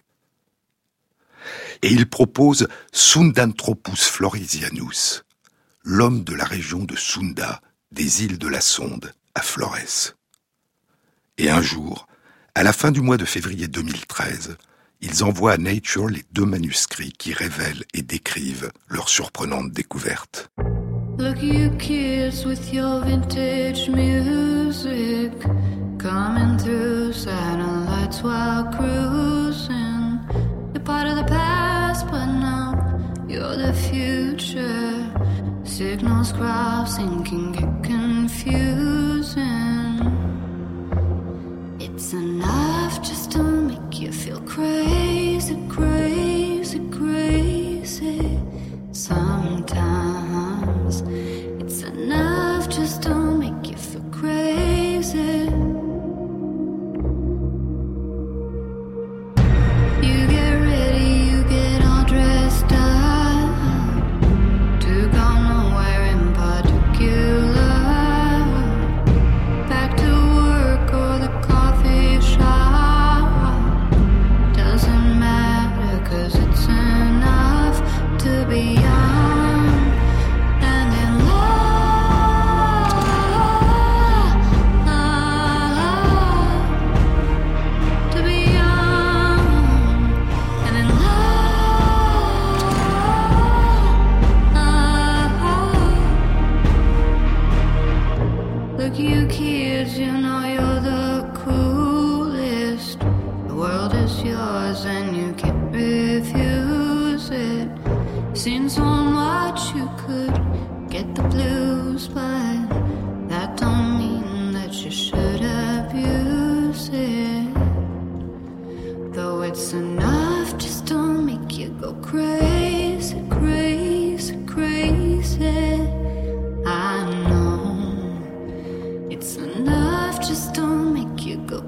[1.82, 5.24] Et il propose Sundanthropus floresianus,
[5.82, 7.60] l'homme de la région de Sunda,
[7.92, 10.14] des îles de la Sonde, à Flores.
[11.38, 12.06] Et un jour,
[12.54, 14.56] à la fin du mois de février 2013,
[15.00, 20.50] ils envoient à Nature les deux manuscrits qui révèlent et décrivent leur surprenante découverte.
[21.20, 25.38] Look you kids with your vintage music
[25.98, 30.18] coming through satellites while cruising.
[30.72, 32.72] You're part of the past, but now
[33.28, 35.12] you're the future.
[35.62, 37.52] Signals crossing can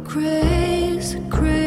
[0.04, 1.61] crazy, crazy,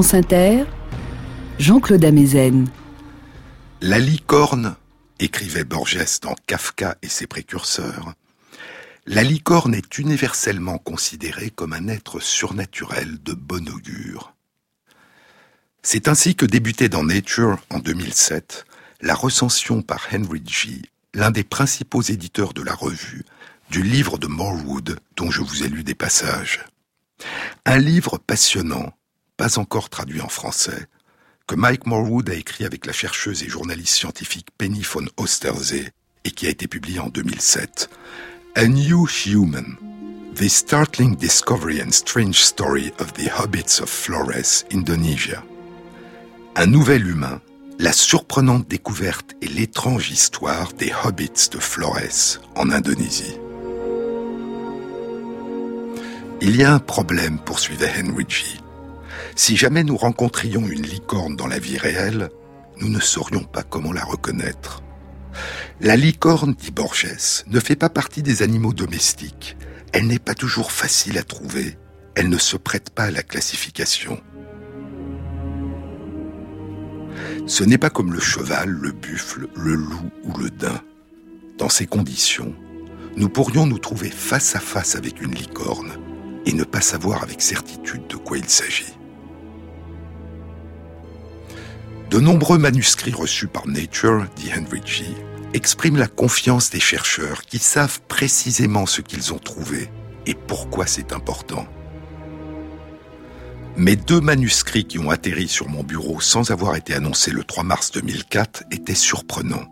[0.00, 0.14] France
[1.58, 2.68] Jean-Claude Amezen.
[3.80, 4.76] La licorne,
[5.18, 8.14] écrivait Borges dans Kafka et ses précurseurs,
[9.06, 14.34] la licorne est universellement considérée comme un être surnaturel de bon augure.
[15.82, 18.66] C'est ainsi que débutait dans Nature en 2007
[19.00, 20.80] la recension par Henry G.,
[21.12, 23.24] l'un des principaux éditeurs de la revue,
[23.72, 26.64] du livre de Morwood dont je vous ai lu des passages.
[27.64, 28.92] Un livre passionnant,
[29.38, 30.88] pas encore traduit en français,
[31.46, 35.88] que Mike Morwood a écrit avec la chercheuse et journaliste scientifique Penny von Ostersee
[36.24, 37.88] et qui a été publié en 2007.
[38.56, 39.76] A New Human.
[40.34, 45.42] The Startling Discovery and Strange Story of the Hobbits of Flores, Indonesia.
[46.56, 47.40] Un nouvel humain,
[47.78, 53.38] la surprenante découverte et l'étrange histoire des Hobbits de Flores, en Indonésie.
[56.40, 58.44] Il y a un problème, poursuivait Henry G.
[59.36, 62.28] Si jamais nous rencontrions une licorne dans la vie réelle,
[62.80, 64.82] nous ne saurions pas comment la reconnaître.
[65.80, 69.56] La licorne, dit Borges, ne fait pas partie des animaux domestiques.
[69.92, 71.78] Elle n'est pas toujours facile à trouver.
[72.14, 74.20] Elle ne se prête pas à la classification.
[77.46, 80.82] Ce n'est pas comme le cheval, le buffle, le loup ou le daim.
[81.56, 82.54] Dans ces conditions,
[83.16, 85.92] nous pourrions nous trouver face à face avec une licorne
[86.44, 88.97] et ne pas savoir avec certitude de quoi il s'agit.
[92.10, 95.04] De nombreux manuscrits reçus par Nature, dit Henry G.,
[95.52, 99.90] expriment la confiance des chercheurs qui savent précisément ce qu'ils ont trouvé
[100.24, 101.66] et pourquoi c'est important.
[103.76, 107.62] Mais deux manuscrits qui ont atterri sur mon bureau sans avoir été annoncés le 3
[107.62, 109.68] mars 2004 étaient surprenants.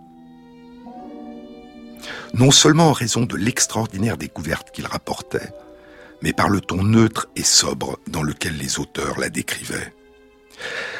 [2.34, 5.54] Non seulement en raison de l'extraordinaire découverte qu'ils rapportaient,
[6.20, 9.94] mais par le ton neutre et sobre dans lequel les auteurs la décrivaient.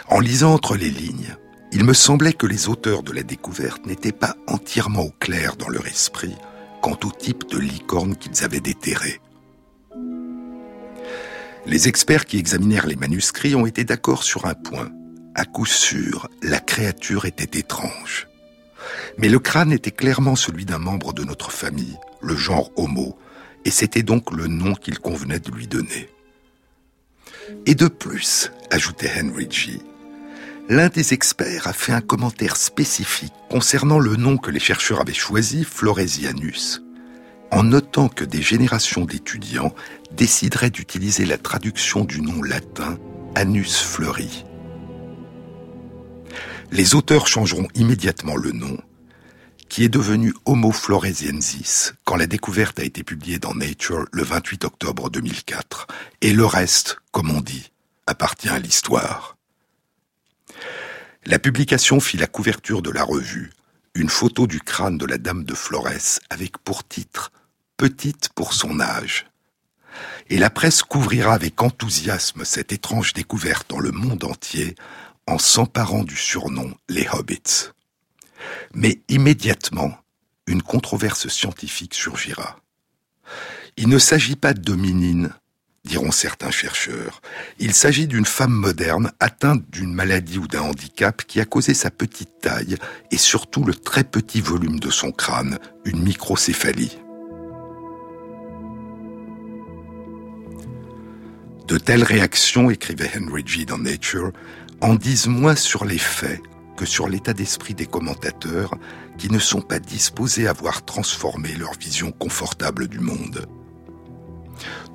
[0.09, 1.37] En lisant entre les lignes,
[1.73, 5.69] il me semblait que les auteurs de la découverte n'étaient pas entièrement au clair dans
[5.69, 6.35] leur esprit
[6.81, 9.21] quant au type de licorne qu'ils avaient déterré.
[11.67, 14.93] Les experts qui examinèrent les manuscrits ont été d'accord sur un point.
[15.35, 18.29] À coup sûr, la créature était étrange.
[19.19, 23.19] Mais le crâne était clairement celui d'un membre de notre famille, le genre Homo,
[23.65, 26.09] et c'était donc le nom qu'il convenait de lui donner.
[27.67, 29.81] Et de plus, ajoutait Henry G.,
[30.69, 35.15] l'un des experts a fait un commentaire spécifique concernant le nom que les chercheurs avaient
[35.15, 36.83] choisi, Floresianus,
[37.51, 39.75] en notant que des générations d'étudiants
[40.13, 42.99] décideraient d'utiliser la traduction du nom latin
[43.35, 44.45] Anus fleuri.
[46.73, 48.79] Les auteurs changeront immédiatement le nom,
[49.69, 54.65] qui est devenu Homo floresiensis quand la découverte a été publiée dans Nature le 28
[54.65, 55.87] octobre 2004.
[56.23, 57.71] Et le reste, comme on dit,
[58.07, 59.36] appartient à l'histoire.
[61.27, 63.51] La publication fit la couverture de la revue,
[63.95, 67.33] une photo du crâne de la dame de Flores avec pour titre
[67.77, 69.27] Petite pour son âge.
[70.31, 74.77] Et la presse couvrira avec enthousiasme cette étrange découverte dans le monde entier
[75.27, 77.73] en s'emparant du surnom les Hobbits.
[78.73, 79.99] Mais immédiatement,
[80.47, 82.61] une controverse scientifique surgira.
[83.77, 85.35] Il ne s'agit pas de dominine,
[85.87, 87.23] diront certains chercheurs.
[87.59, 91.91] Il s'agit d'une femme moderne atteinte d'une maladie ou d'un handicap qui a causé sa
[91.91, 92.77] petite taille
[93.11, 96.99] et surtout le très petit volume de son crâne, une microcéphalie.
[101.67, 103.65] De telles réactions, écrivait Henry G.
[103.65, 104.31] dans Nature,
[104.81, 106.41] en disent moins sur les faits
[106.77, 108.75] que sur l'état d'esprit des commentateurs
[109.19, 113.47] qui ne sont pas disposés à voir transformer leur vision confortable du monde.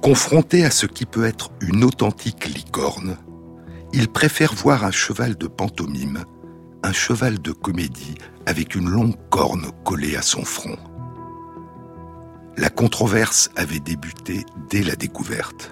[0.02, 3.18] Confrontés à ce qui peut être une authentique licorne,
[3.94, 6.26] ils préfèrent voir un cheval de pantomime,
[6.82, 8.16] un cheval de comédie
[8.48, 10.80] avec une longue corne collée à son front.
[12.58, 15.72] La controverse avait débuté dès la découverte.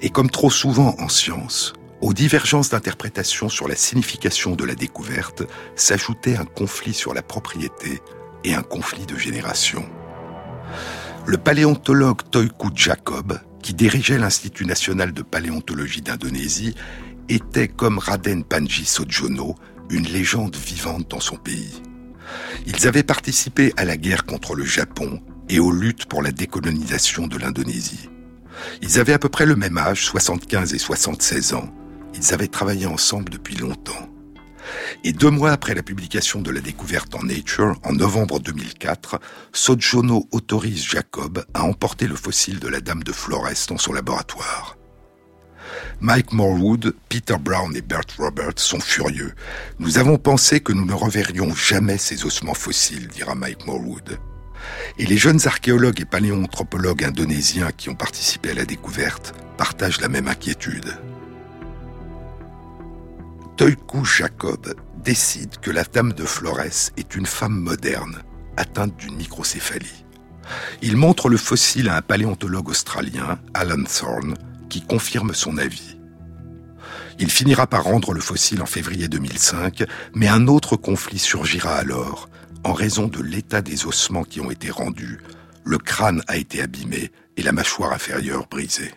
[0.00, 5.42] Et comme trop souvent en science, aux divergences d'interprétation sur la signification de la découverte
[5.74, 8.00] s'ajoutait un conflit sur la propriété
[8.44, 9.84] et un conflit de génération.
[11.26, 16.74] Le paléontologue Toyku Jacob, qui dirigeait l'Institut national de paléontologie d'Indonésie,
[17.30, 19.54] était comme Raden Panji Sojono,
[19.88, 21.80] une légende vivante dans son pays.
[22.66, 27.26] Ils avaient participé à la guerre contre le Japon et aux luttes pour la décolonisation
[27.26, 28.10] de l'Indonésie.
[28.82, 31.74] Ils avaient à peu près le même âge, 75 et 76 ans,
[32.14, 34.13] ils avaient travaillé ensemble depuis longtemps.
[35.02, 39.20] Et deux mois après la publication de la découverte en Nature, en novembre 2004,
[39.52, 44.76] Sojono autorise Jacob à emporter le fossile de la Dame de Flores dans son laboratoire.
[46.00, 49.32] Mike Morwood, Peter Brown et Bert Roberts sont furieux.
[49.78, 54.18] Nous avons pensé que nous ne reverrions jamais ces ossements fossiles, dira Mike Morwood.
[54.98, 60.08] Et les jeunes archéologues et paléoanthropologues indonésiens qui ont participé à la découverte partagent la
[60.08, 60.94] même inquiétude.
[63.56, 64.74] Toyku Jacob
[65.04, 68.22] décide que la dame de Flores est une femme moderne,
[68.56, 70.04] atteinte d'une microcéphalie.
[70.82, 74.34] Il montre le fossile à un paléontologue australien, Alan Thorne,
[74.68, 75.96] qui confirme son avis.
[77.20, 79.84] Il finira par rendre le fossile en février 2005,
[80.14, 82.28] mais un autre conflit surgira alors,
[82.64, 85.20] en raison de l'état des ossements qui ont été rendus.
[85.62, 88.92] Le crâne a été abîmé et la mâchoire inférieure brisée.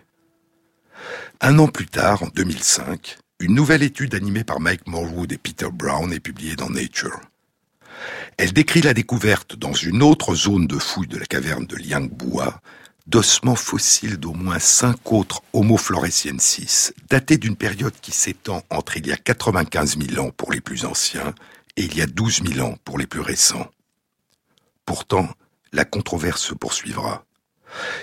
[1.41, 5.69] Un an plus tard, en 2005, une nouvelle étude animée par Mike Morwood et Peter
[5.71, 7.19] Brown est publiée dans Nature.
[8.37, 12.61] Elle décrit la découverte dans une autre zone de fouille de la caverne de Liangbua
[13.07, 19.07] d'ossements fossiles d'au moins cinq autres Homo floresiensis, datés d'une période qui s'étend entre il
[19.07, 21.33] y a 95 000 ans pour les plus anciens
[21.77, 23.71] et il y a 12 000 ans pour les plus récents.
[24.85, 25.29] Pourtant,
[25.71, 27.23] la controverse se poursuivra.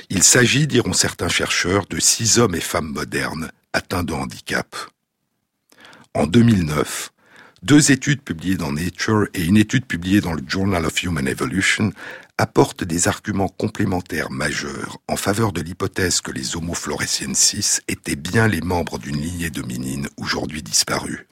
[0.08, 4.74] Il s'agit, diront certains chercheurs, de six hommes et femmes modernes atteints de handicap.
[6.16, 7.10] En 2009,
[7.64, 11.92] deux études publiées dans Nature et une étude publiée dans le Journal of Human Evolution
[12.38, 18.46] apportent des arguments complémentaires majeurs en faveur de l'hypothèse que les Homo floresiensis étaient bien
[18.46, 21.26] les membres d'une lignée de minines aujourd'hui disparue.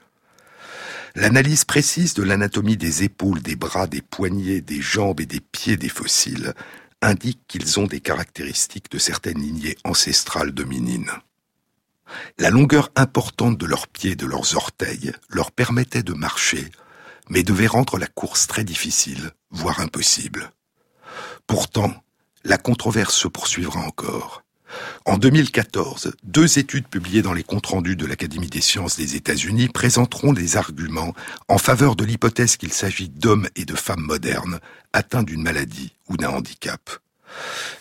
[1.15, 5.77] L'analyse précise de l'anatomie des épaules, des bras, des poignets, des jambes et des pieds
[5.77, 6.55] des fossiles
[7.03, 11.13] indique qu'ils ont des caractéristiques de certaines lignées ancestrales de minines.
[12.39, 16.71] La longueur importante de leurs pieds et de leurs orteils leur permettait de marcher,
[17.29, 20.51] mais devait rendre la course très difficile, voire impossible.
[21.47, 21.93] Pourtant,
[22.45, 24.43] la controverse se poursuivra encore.
[25.05, 29.69] En 2014, deux études publiées dans les comptes rendus de l'Académie des sciences des États-Unis
[29.69, 31.15] présenteront des arguments
[31.49, 34.61] en faveur de l'hypothèse qu'il s'agit d'hommes et de femmes modernes
[34.93, 36.81] atteints d'une maladie ou d'un handicap.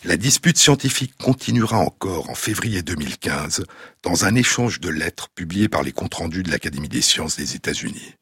[0.04, 3.64] La dispute scientifique continuera encore en février 2015
[4.02, 7.54] dans un échange de lettres publié par les comptes rendus de l'Académie des sciences des
[7.54, 8.14] États-Unis.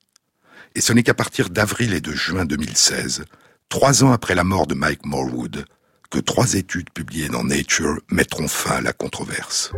[0.74, 3.24] Et ce n'est qu'à partir d'avril et de juin 2016,
[3.68, 5.64] trois ans après la mort de Mike Morwood,
[6.10, 9.72] que trois études publiées dans Nature mettront fin à la controverse.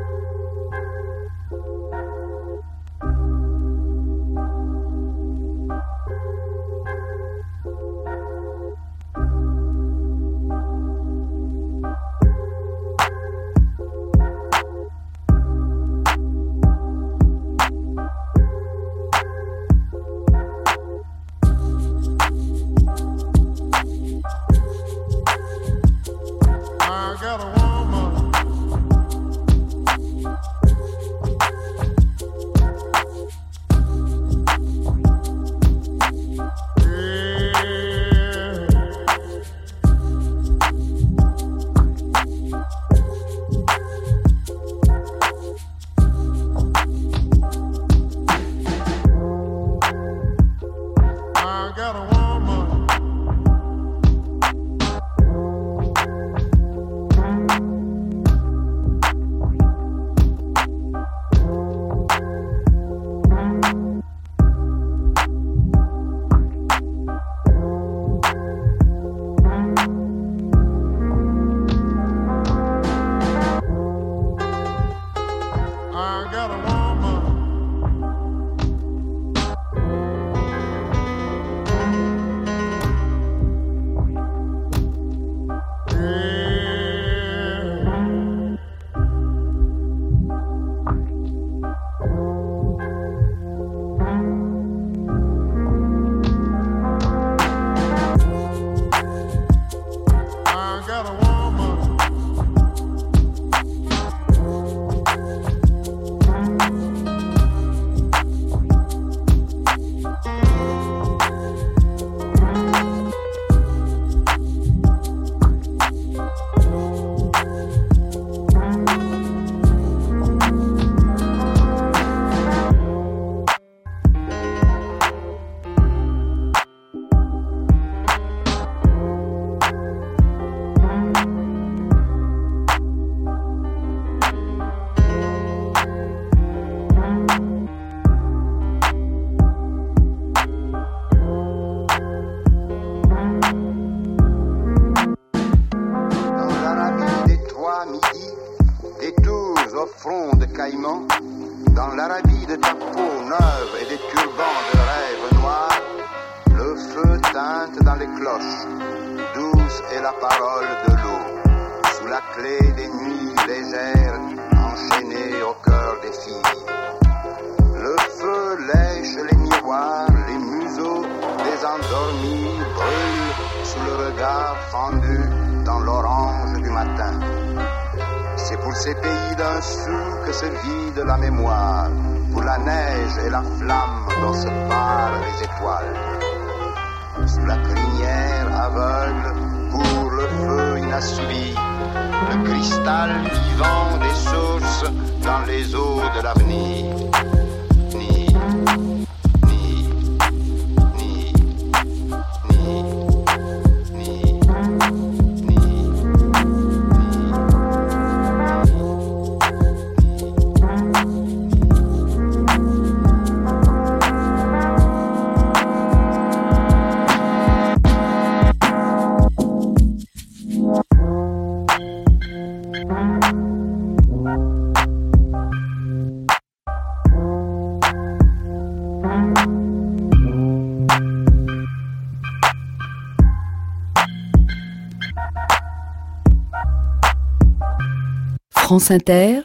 [238.50, 239.42] France Inter,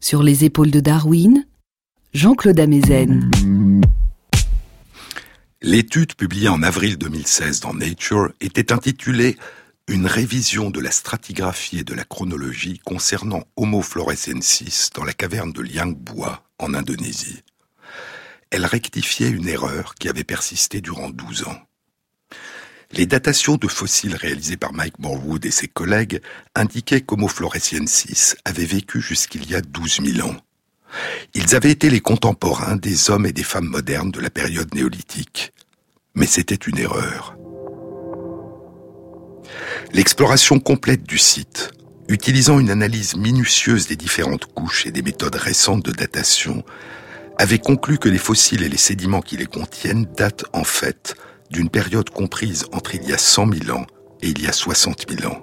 [0.00, 1.44] sur les épaules de Darwin,
[2.12, 3.30] Jean-Claude Amezen.
[5.60, 9.36] L'étude publiée en avril 2016 dans Nature était intitulée
[9.88, 15.52] une révision de la stratigraphie et de la chronologie concernant Homo florescensis dans la caverne
[15.52, 17.42] de Liangbua en Indonésie.
[18.50, 21.60] Elle rectifiait une erreur qui avait persisté durant 12 ans.
[22.92, 26.20] Les datations de fossiles réalisées par Mike Morwood et ses collègues
[26.54, 30.36] indiquaient qu'Homo floresiensis avait vécu jusqu'il y a 12 000 ans.
[31.34, 35.52] Ils avaient été les contemporains des hommes et des femmes modernes de la période néolithique.
[36.14, 37.36] Mais c'était une erreur.
[39.92, 41.70] L'exploration complète du site,
[42.08, 46.64] utilisant une analyse minutieuse des différentes couches et des méthodes récentes de datation,
[47.38, 51.14] avait conclu que les fossiles et les sédiments qui les contiennent datent en fait
[51.50, 53.86] d'une période comprise entre il y a 100 000 ans
[54.22, 55.42] et il y a 60 000 ans.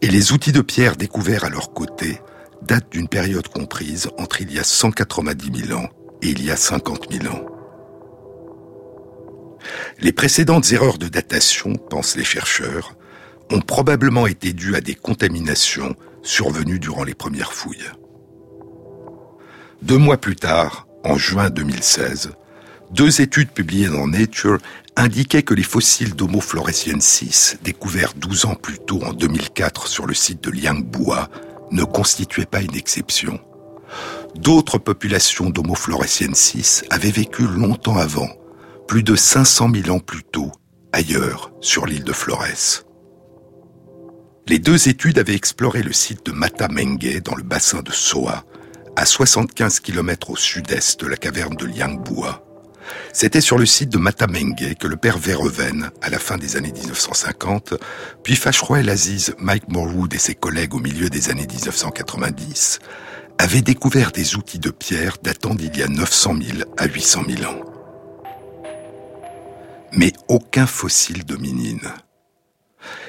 [0.00, 2.20] Et les outils de pierre découverts à leur côté
[2.62, 5.88] datent d'une période comprise entre il y a 190 000 ans
[6.22, 7.46] et il y a 50 000 ans.
[9.98, 12.94] Les précédentes erreurs de datation, pensent les chercheurs,
[13.50, 17.90] ont probablement été dues à des contaminations survenues durant les premières fouilles.
[19.82, 22.32] Deux mois plus tard, en juin 2016,
[22.90, 24.58] deux études publiées dans Nature
[24.96, 30.14] indiquaient que les fossiles d'Homo floresiensis, découverts 12 ans plus tôt en 2004 sur le
[30.14, 31.30] site de Liangbua,
[31.70, 33.40] ne constituaient pas une exception.
[34.34, 38.28] D'autres populations d'Homo floresiensis avaient vécu longtemps avant,
[38.86, 40.52] plus de 500 000 ans plus tôt,
[40.92, 42.84] ailleurs, sur l'île de Flores.
[44.50, 48.44] Les deux études avaient exploré le site de Matamengue dans le bassin de Soa,
[48.96, 52.44] à 75 km au sud-est de la caverne de Liangbua.
[53.12, 56.72] C'était sur le site de Matamengue que le père Verhoeven, à la fin des années
[56.72, 57.74] 1950,
[58.24, 62.80] puis Facheroy Aziz, Mike Morwood et ses collègues au milieu des années 1990,
[63.38, 67.48] avaient découvert des outils de pierre datant d'il y a 900 000 à 800 000
[67.48, 67.60] ans.
[69.92, 71.92] Mais aucun fossile dominine.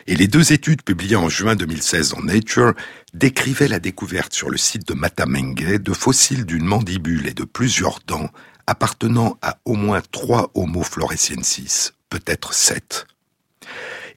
[0.07, 2.73] Et les deux études publiées en juin 2016 en Nature
[3.13, 7.99] décrivaient la découverte sur le site de Matamengue de fossiles d'une mandibule et de plusieurs
[8.07, 8.29] dents
[8.67, 13.05] appartenant à au moins trois Homo floresiensis, peut-être sept.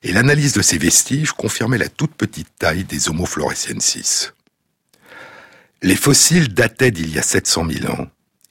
[0.03, 4.33] Et l'analyse de ces vestiges confirmait la toute petite taille des Homo floresiensis.
[5.83, 8.07] Les fossiles dataient d'il y a 700 000 ans,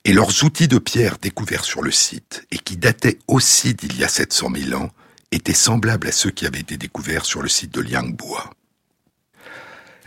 [0.06, 4.04] et leurs outils de pierre découverts sur le site, et qui dataient aussi d'il y
[4.04, 4.90] a 700 000 ans,
[5.34, 8.52] étaient semblables à ceux qui avaient été découverts sur le site de Liangbua.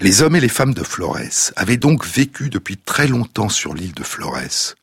[0.00, 3.94] Les hommes et les femmes de Flores avaient donc vécu depuis très longtemps sur l'île
[3.94, 4.74] de Flores,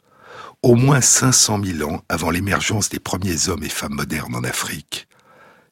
[0.63, 5.07] au moins 500 000 ans avant l'émergence des premiers hommes et femmes modernes en Afrique,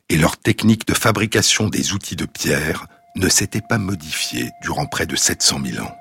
[0.09, 5.05] et leur technique de fabrication des outils de pierre ne s'était pas modifiée durant près
[5.05, 5.95] de 700 000 ans.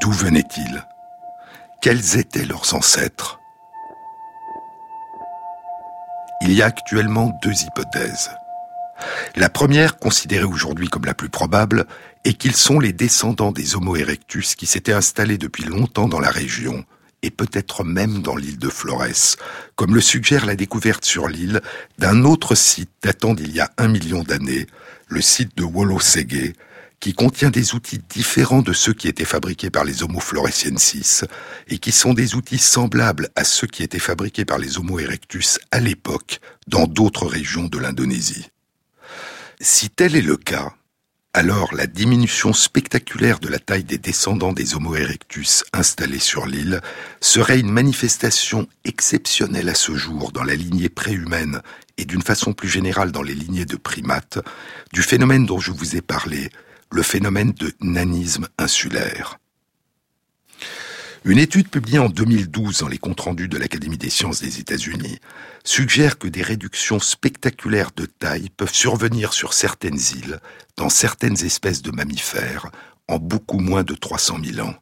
[0.00, 0.84] D'où venaient-ils
[1.80, 3.38] Quels étaient leurs ancêtres
[6.42, 8.30] Il y a actuellement deux hypothèses.
[9.36, 11.86] La première, considérée aujourd'hui comme la plus probable,
[12.24, 16.30] est qu'ils sont les descendants des Homo erectus qui s'étaient installés depuis longtemps dans la
[16.30, 16.84] région,
[17.22, 19.36] et peut-être même dans l'île de Flores,
[19.76, 21.60] comme le suggère la découverte sur l'île
[21.98, 24.66] d'un autre site datant d'il y a un million d'années,
[25.06, 26.54] le site de Wolosege,
[27.00, 31.24] qui contient des outils différents de ceux qui étaient fabriqués par les Homo floresiensis
[31.68, 35.58] et qui sont des outils semblables à ceux qui étaient fabriqués par les Homo erectus
[35.70, 38.48] à l'époque dans d'autres régions de l'Indonésie.
[39.60, 40.74] Si tel est le cas,
[41.34, 46.80] alors la diminution spectaculaire de la taille des descendants des Homo erectus installés sur l'île
[47.20, 51.60] serait une manifestation exceptionnelle à ce jour dans la lignée préhumaine
[51.96, 54.38] et d'une façon plus générale dans les lignées de primates
[54.92, 56.50] du phénomène dont je vous ai parlé,
[56.90, 59.38] le phénomène de nanisme insulaire.
[61.24, 65.18] Une étude publiée en 2012 dans les comptes rendus de l'Académie des sciences des États-Unis
[65.64, 70.40] suggère que des réductions spectaculaires de taille peuvent survenir sur certaines îles,
[70.76, 72.70] dans certaines espèces de mammifères,
[73.08, 74.74] en beaucoup moins de 300 000 ans.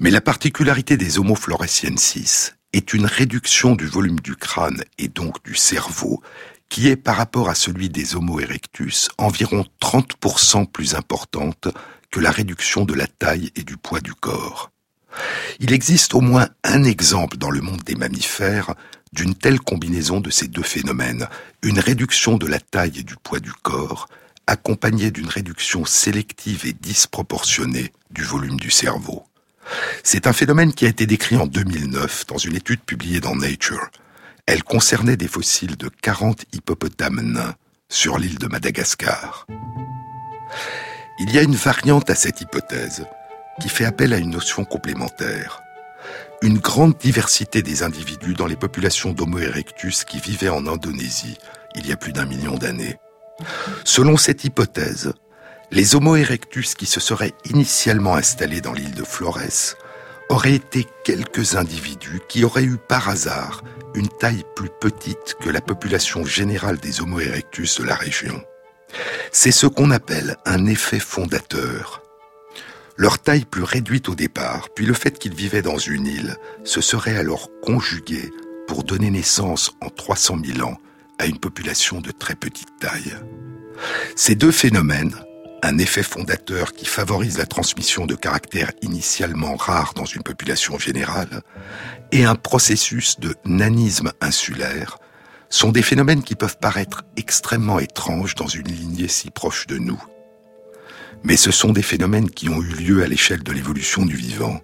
[0.00, 5.42] Mais la particularité des Homo floresiensis est une réduction du volume du crâne et donc
[5.44, 6.22] du cerveau
[6.68, 11.68] qui est par rapport à celui des Homo erectus environ 30% plus importante
[12.10, 14.70] que la réduction de la taille et du poids du corps.
[15.60, 18.74] Il existe au moins un exemple dans le monde des mammifères
[19.12, 21.28] d'une telle combinaison de ces deux phénomènes,
[21.62, 24.08] une réduction de la taille et du poids du corps,
[24.46, 29.24] accompagnée d'une réduction sélective et disproportionnée du volume du cerveau.
[30.02, 33.90] C'est un phénomène qui a été décrit en 2009 dans une étude publiée dans Nature.
[34.50, 37.54] Elle concernait des fossiles de 40 hippopotames nains
[37.90, 39.46] sur l'île de Madagascar.
[41.18, 43.04] Il y a une variante à cette hypothèse
[43.60, 45.60] qui fait appel à une notion complémentaire.
[46.40, 51.36] une grande diversité des individus dans les populations d'Homo erectus qui vivaient en Indonésie
[51.74, 52.96] il y a plus d'un million d'années.
[53.84, 55.12] Selon cette hypothèse,
[55.72, 59.74] les Homo erectus qui se seraient initialement installés dans l'île de Flores
[60.30, 63.62] auraient été quelques individus qui auraient eu par hasard
[63.94, 68.42] une taille plus petite que la population générale des Homo erectus de la région.
[69.32, 72.02] C'est ce qu'on appelle un effet fondateur.
[72.96, 76.80] Leur taille plus réduite au départ, puis le fait qu'ils vivaient dans une île, se
[76.80, 78.30] serait alors conjugué
[78.66, 80.78] pour donner naissance en 300 000 ans
[81.18, 83.14] à une population de très petite taille.
[84.16, 85.14] Ces deux phénomènes,
[85.62, 91.42] un effet fondateur qui favorise la transmission de caractères initialement rares dans une population générale,
[92.12, 94.98] et un processus de nanisme insulaire,
[95.50, 100.02] sont des phénomènes qui peuvent paraître extrêmement étranges dans une lignée si proche de nous.
[101.24, 104.60] Mais ce sont des phénomènes qui ont eu lieu à l'échelle de l'évolution du vivant,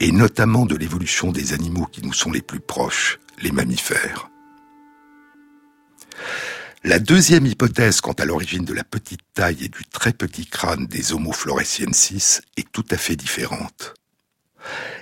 [0.00, 4.28] et notamment de l'évolution des animaux qui nous sont les plus proches, les mammifères.
[6.86, 10.86] La deuxième hypothèse quant à l'origine de la petite taille et du très petit crâne
[10.86, 13.94] des Homo floresiensis est tout à fait différente.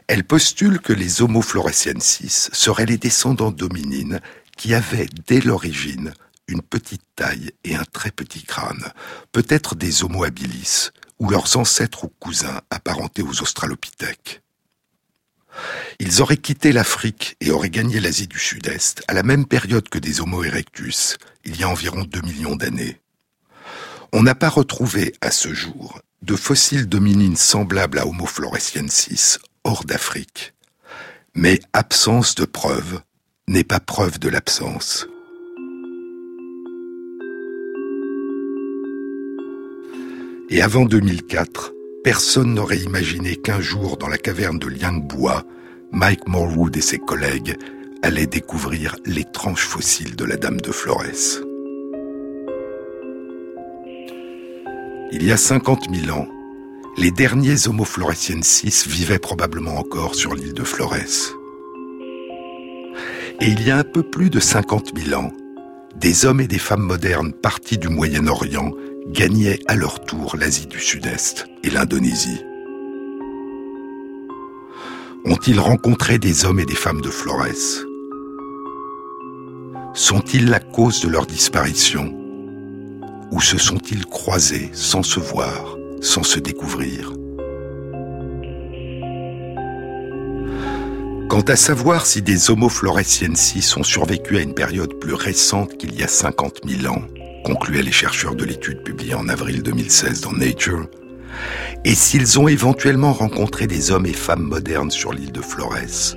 [0.07, 4.22] Elle postule que les Homo floresiensis seraient les descendants d'hominines
[4.57, 6.14] qui avaient dès l'origine
[6.49, 8.91] une petite taille et un très petit crâne,
[9.32, 14.41] peut-être des Homo habilis ou leurs ancêtres ou cousins apparentés aux australopithèques.
[15.99, 19.99] Ils auraient quitté l'Afrique et auraient gagné l'Asie du Sud-Est à la même période que
[19.99, 23.01] des Homo erectus, il y a environ 2 millions d'années.
[24.12, 29.84] On n'a pas retrouvé à ce jour de fossiles dominines semblables à Homo floresiensis hors
[29.84, 30.55] d'Afrique.
[31.34, 33.01] Mais absence de preuve
[33.49, 35.07] n'est pas preuve de l'absence.
[40.51, 41.74] Et avant 2004,
[42.05, 45.45] Personne n'aurait imaginé qu'un jour, dans la caverne de Liangboa,
[45.90, 47.57] Mike Morwood et ses collègues
[48.05, 51.41] allaient découvrir l'étrange fossile de la Dame de Flores.
[55.11, 56.29] Il y a 50 000 ans,
[56.99, 60.97] les derniers Homo floresiensis vivaient probablement encore sur l'île de Flores.
[63.41, 65.33] Et il y a un peu plus de 50 000 ans,
[65.97, 68.73] des hommes et des femmes modernes partis du Moyen-Orient
[69.09, 72.43] gagnaient à leur tour l'Asie du Sud-Est et l'Indonésie.
[75.25, 77.87] Ont-ils rencontré des hommes et des femmes de Flores?
[79.97, 82.12] Sont-ils la cause de leur disparition?
[83.30, 87.12] Ou se sont-ils croisés sans se voir, sans se découvrir?
[91.28, 95.95] Quant à savoir si des Homo floresiensis ont survécu à une période plus récente qu'il
[95.95, 97.03] y a 50 000 ans,
[97.45, 100.88] concluaient les chercheurs de l'étude publiée en avril 2016 dans Nature,
[101.84, 106.16] et s'ils ont éventuellement rencontré des hommes et femmes modernes sur l'île de Flores,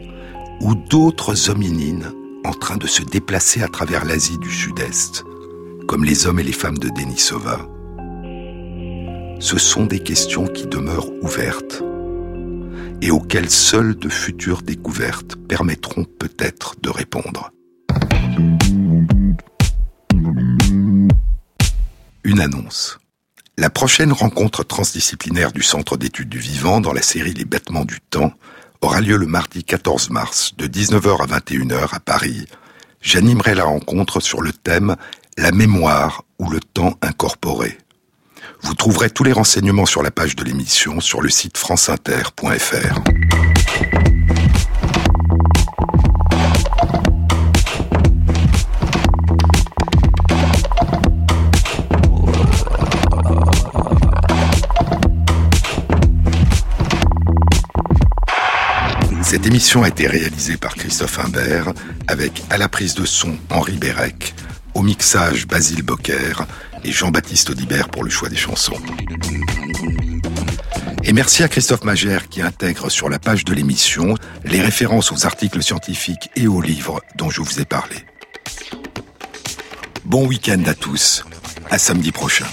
[0.62, 2.12] ou d'autres hominines
[2.48, 5.26] en train de se déplacer à travers l'Asie du Sud-Est,
[5.86, 7.68] comme les hommes et les femmes de Denisova.
[9.40, 11.84] Ce sont des questions qui demeurent ouvertes
[13.02, 17.52] et auxquelles seules de futures découvertes permettront peut-être de répondre.
[22.24, 22.98] Une annonce.
[23.58, 28.00] La prochaine rencontre transdisciplinaire du Centre d'études du vivant dans la série Les bêtements du
[28.00, 28.32] temps
[28.82, 32.46] aura lieu le mardi 14 mars de 19h à 21h à Paris.
[33.02, 34.96] J'animerai la rencontre sur le thème
[35.38, 37.78] La mémoire ou le temps incorporé.
[38.62, 43.02] Vous trouverez tous les renseignements sur la page de l'émission sur le site franceinter.fr.
[59.28, 61.74] Cette émission a été réalisée par Christophe Imbert
[62.08, 64.34] avec à la prise de son Henri Bérec,
[64.74, 66.32] au mixage Basile Bocquer
[66.86, 68.78] et Jean-Baptiste Audibert pour le choix des chansons.
[71.04, 74.16] Et merci à Christophe Magère qui intègre sur la page de l'émission
[74.46, 77.98] les références aux articles scientifiques et aux livres dont je vous ai parlé.
[80.06, 81.26] Bon week-end à tous,
[81.70, 82.48] à samedi prochain.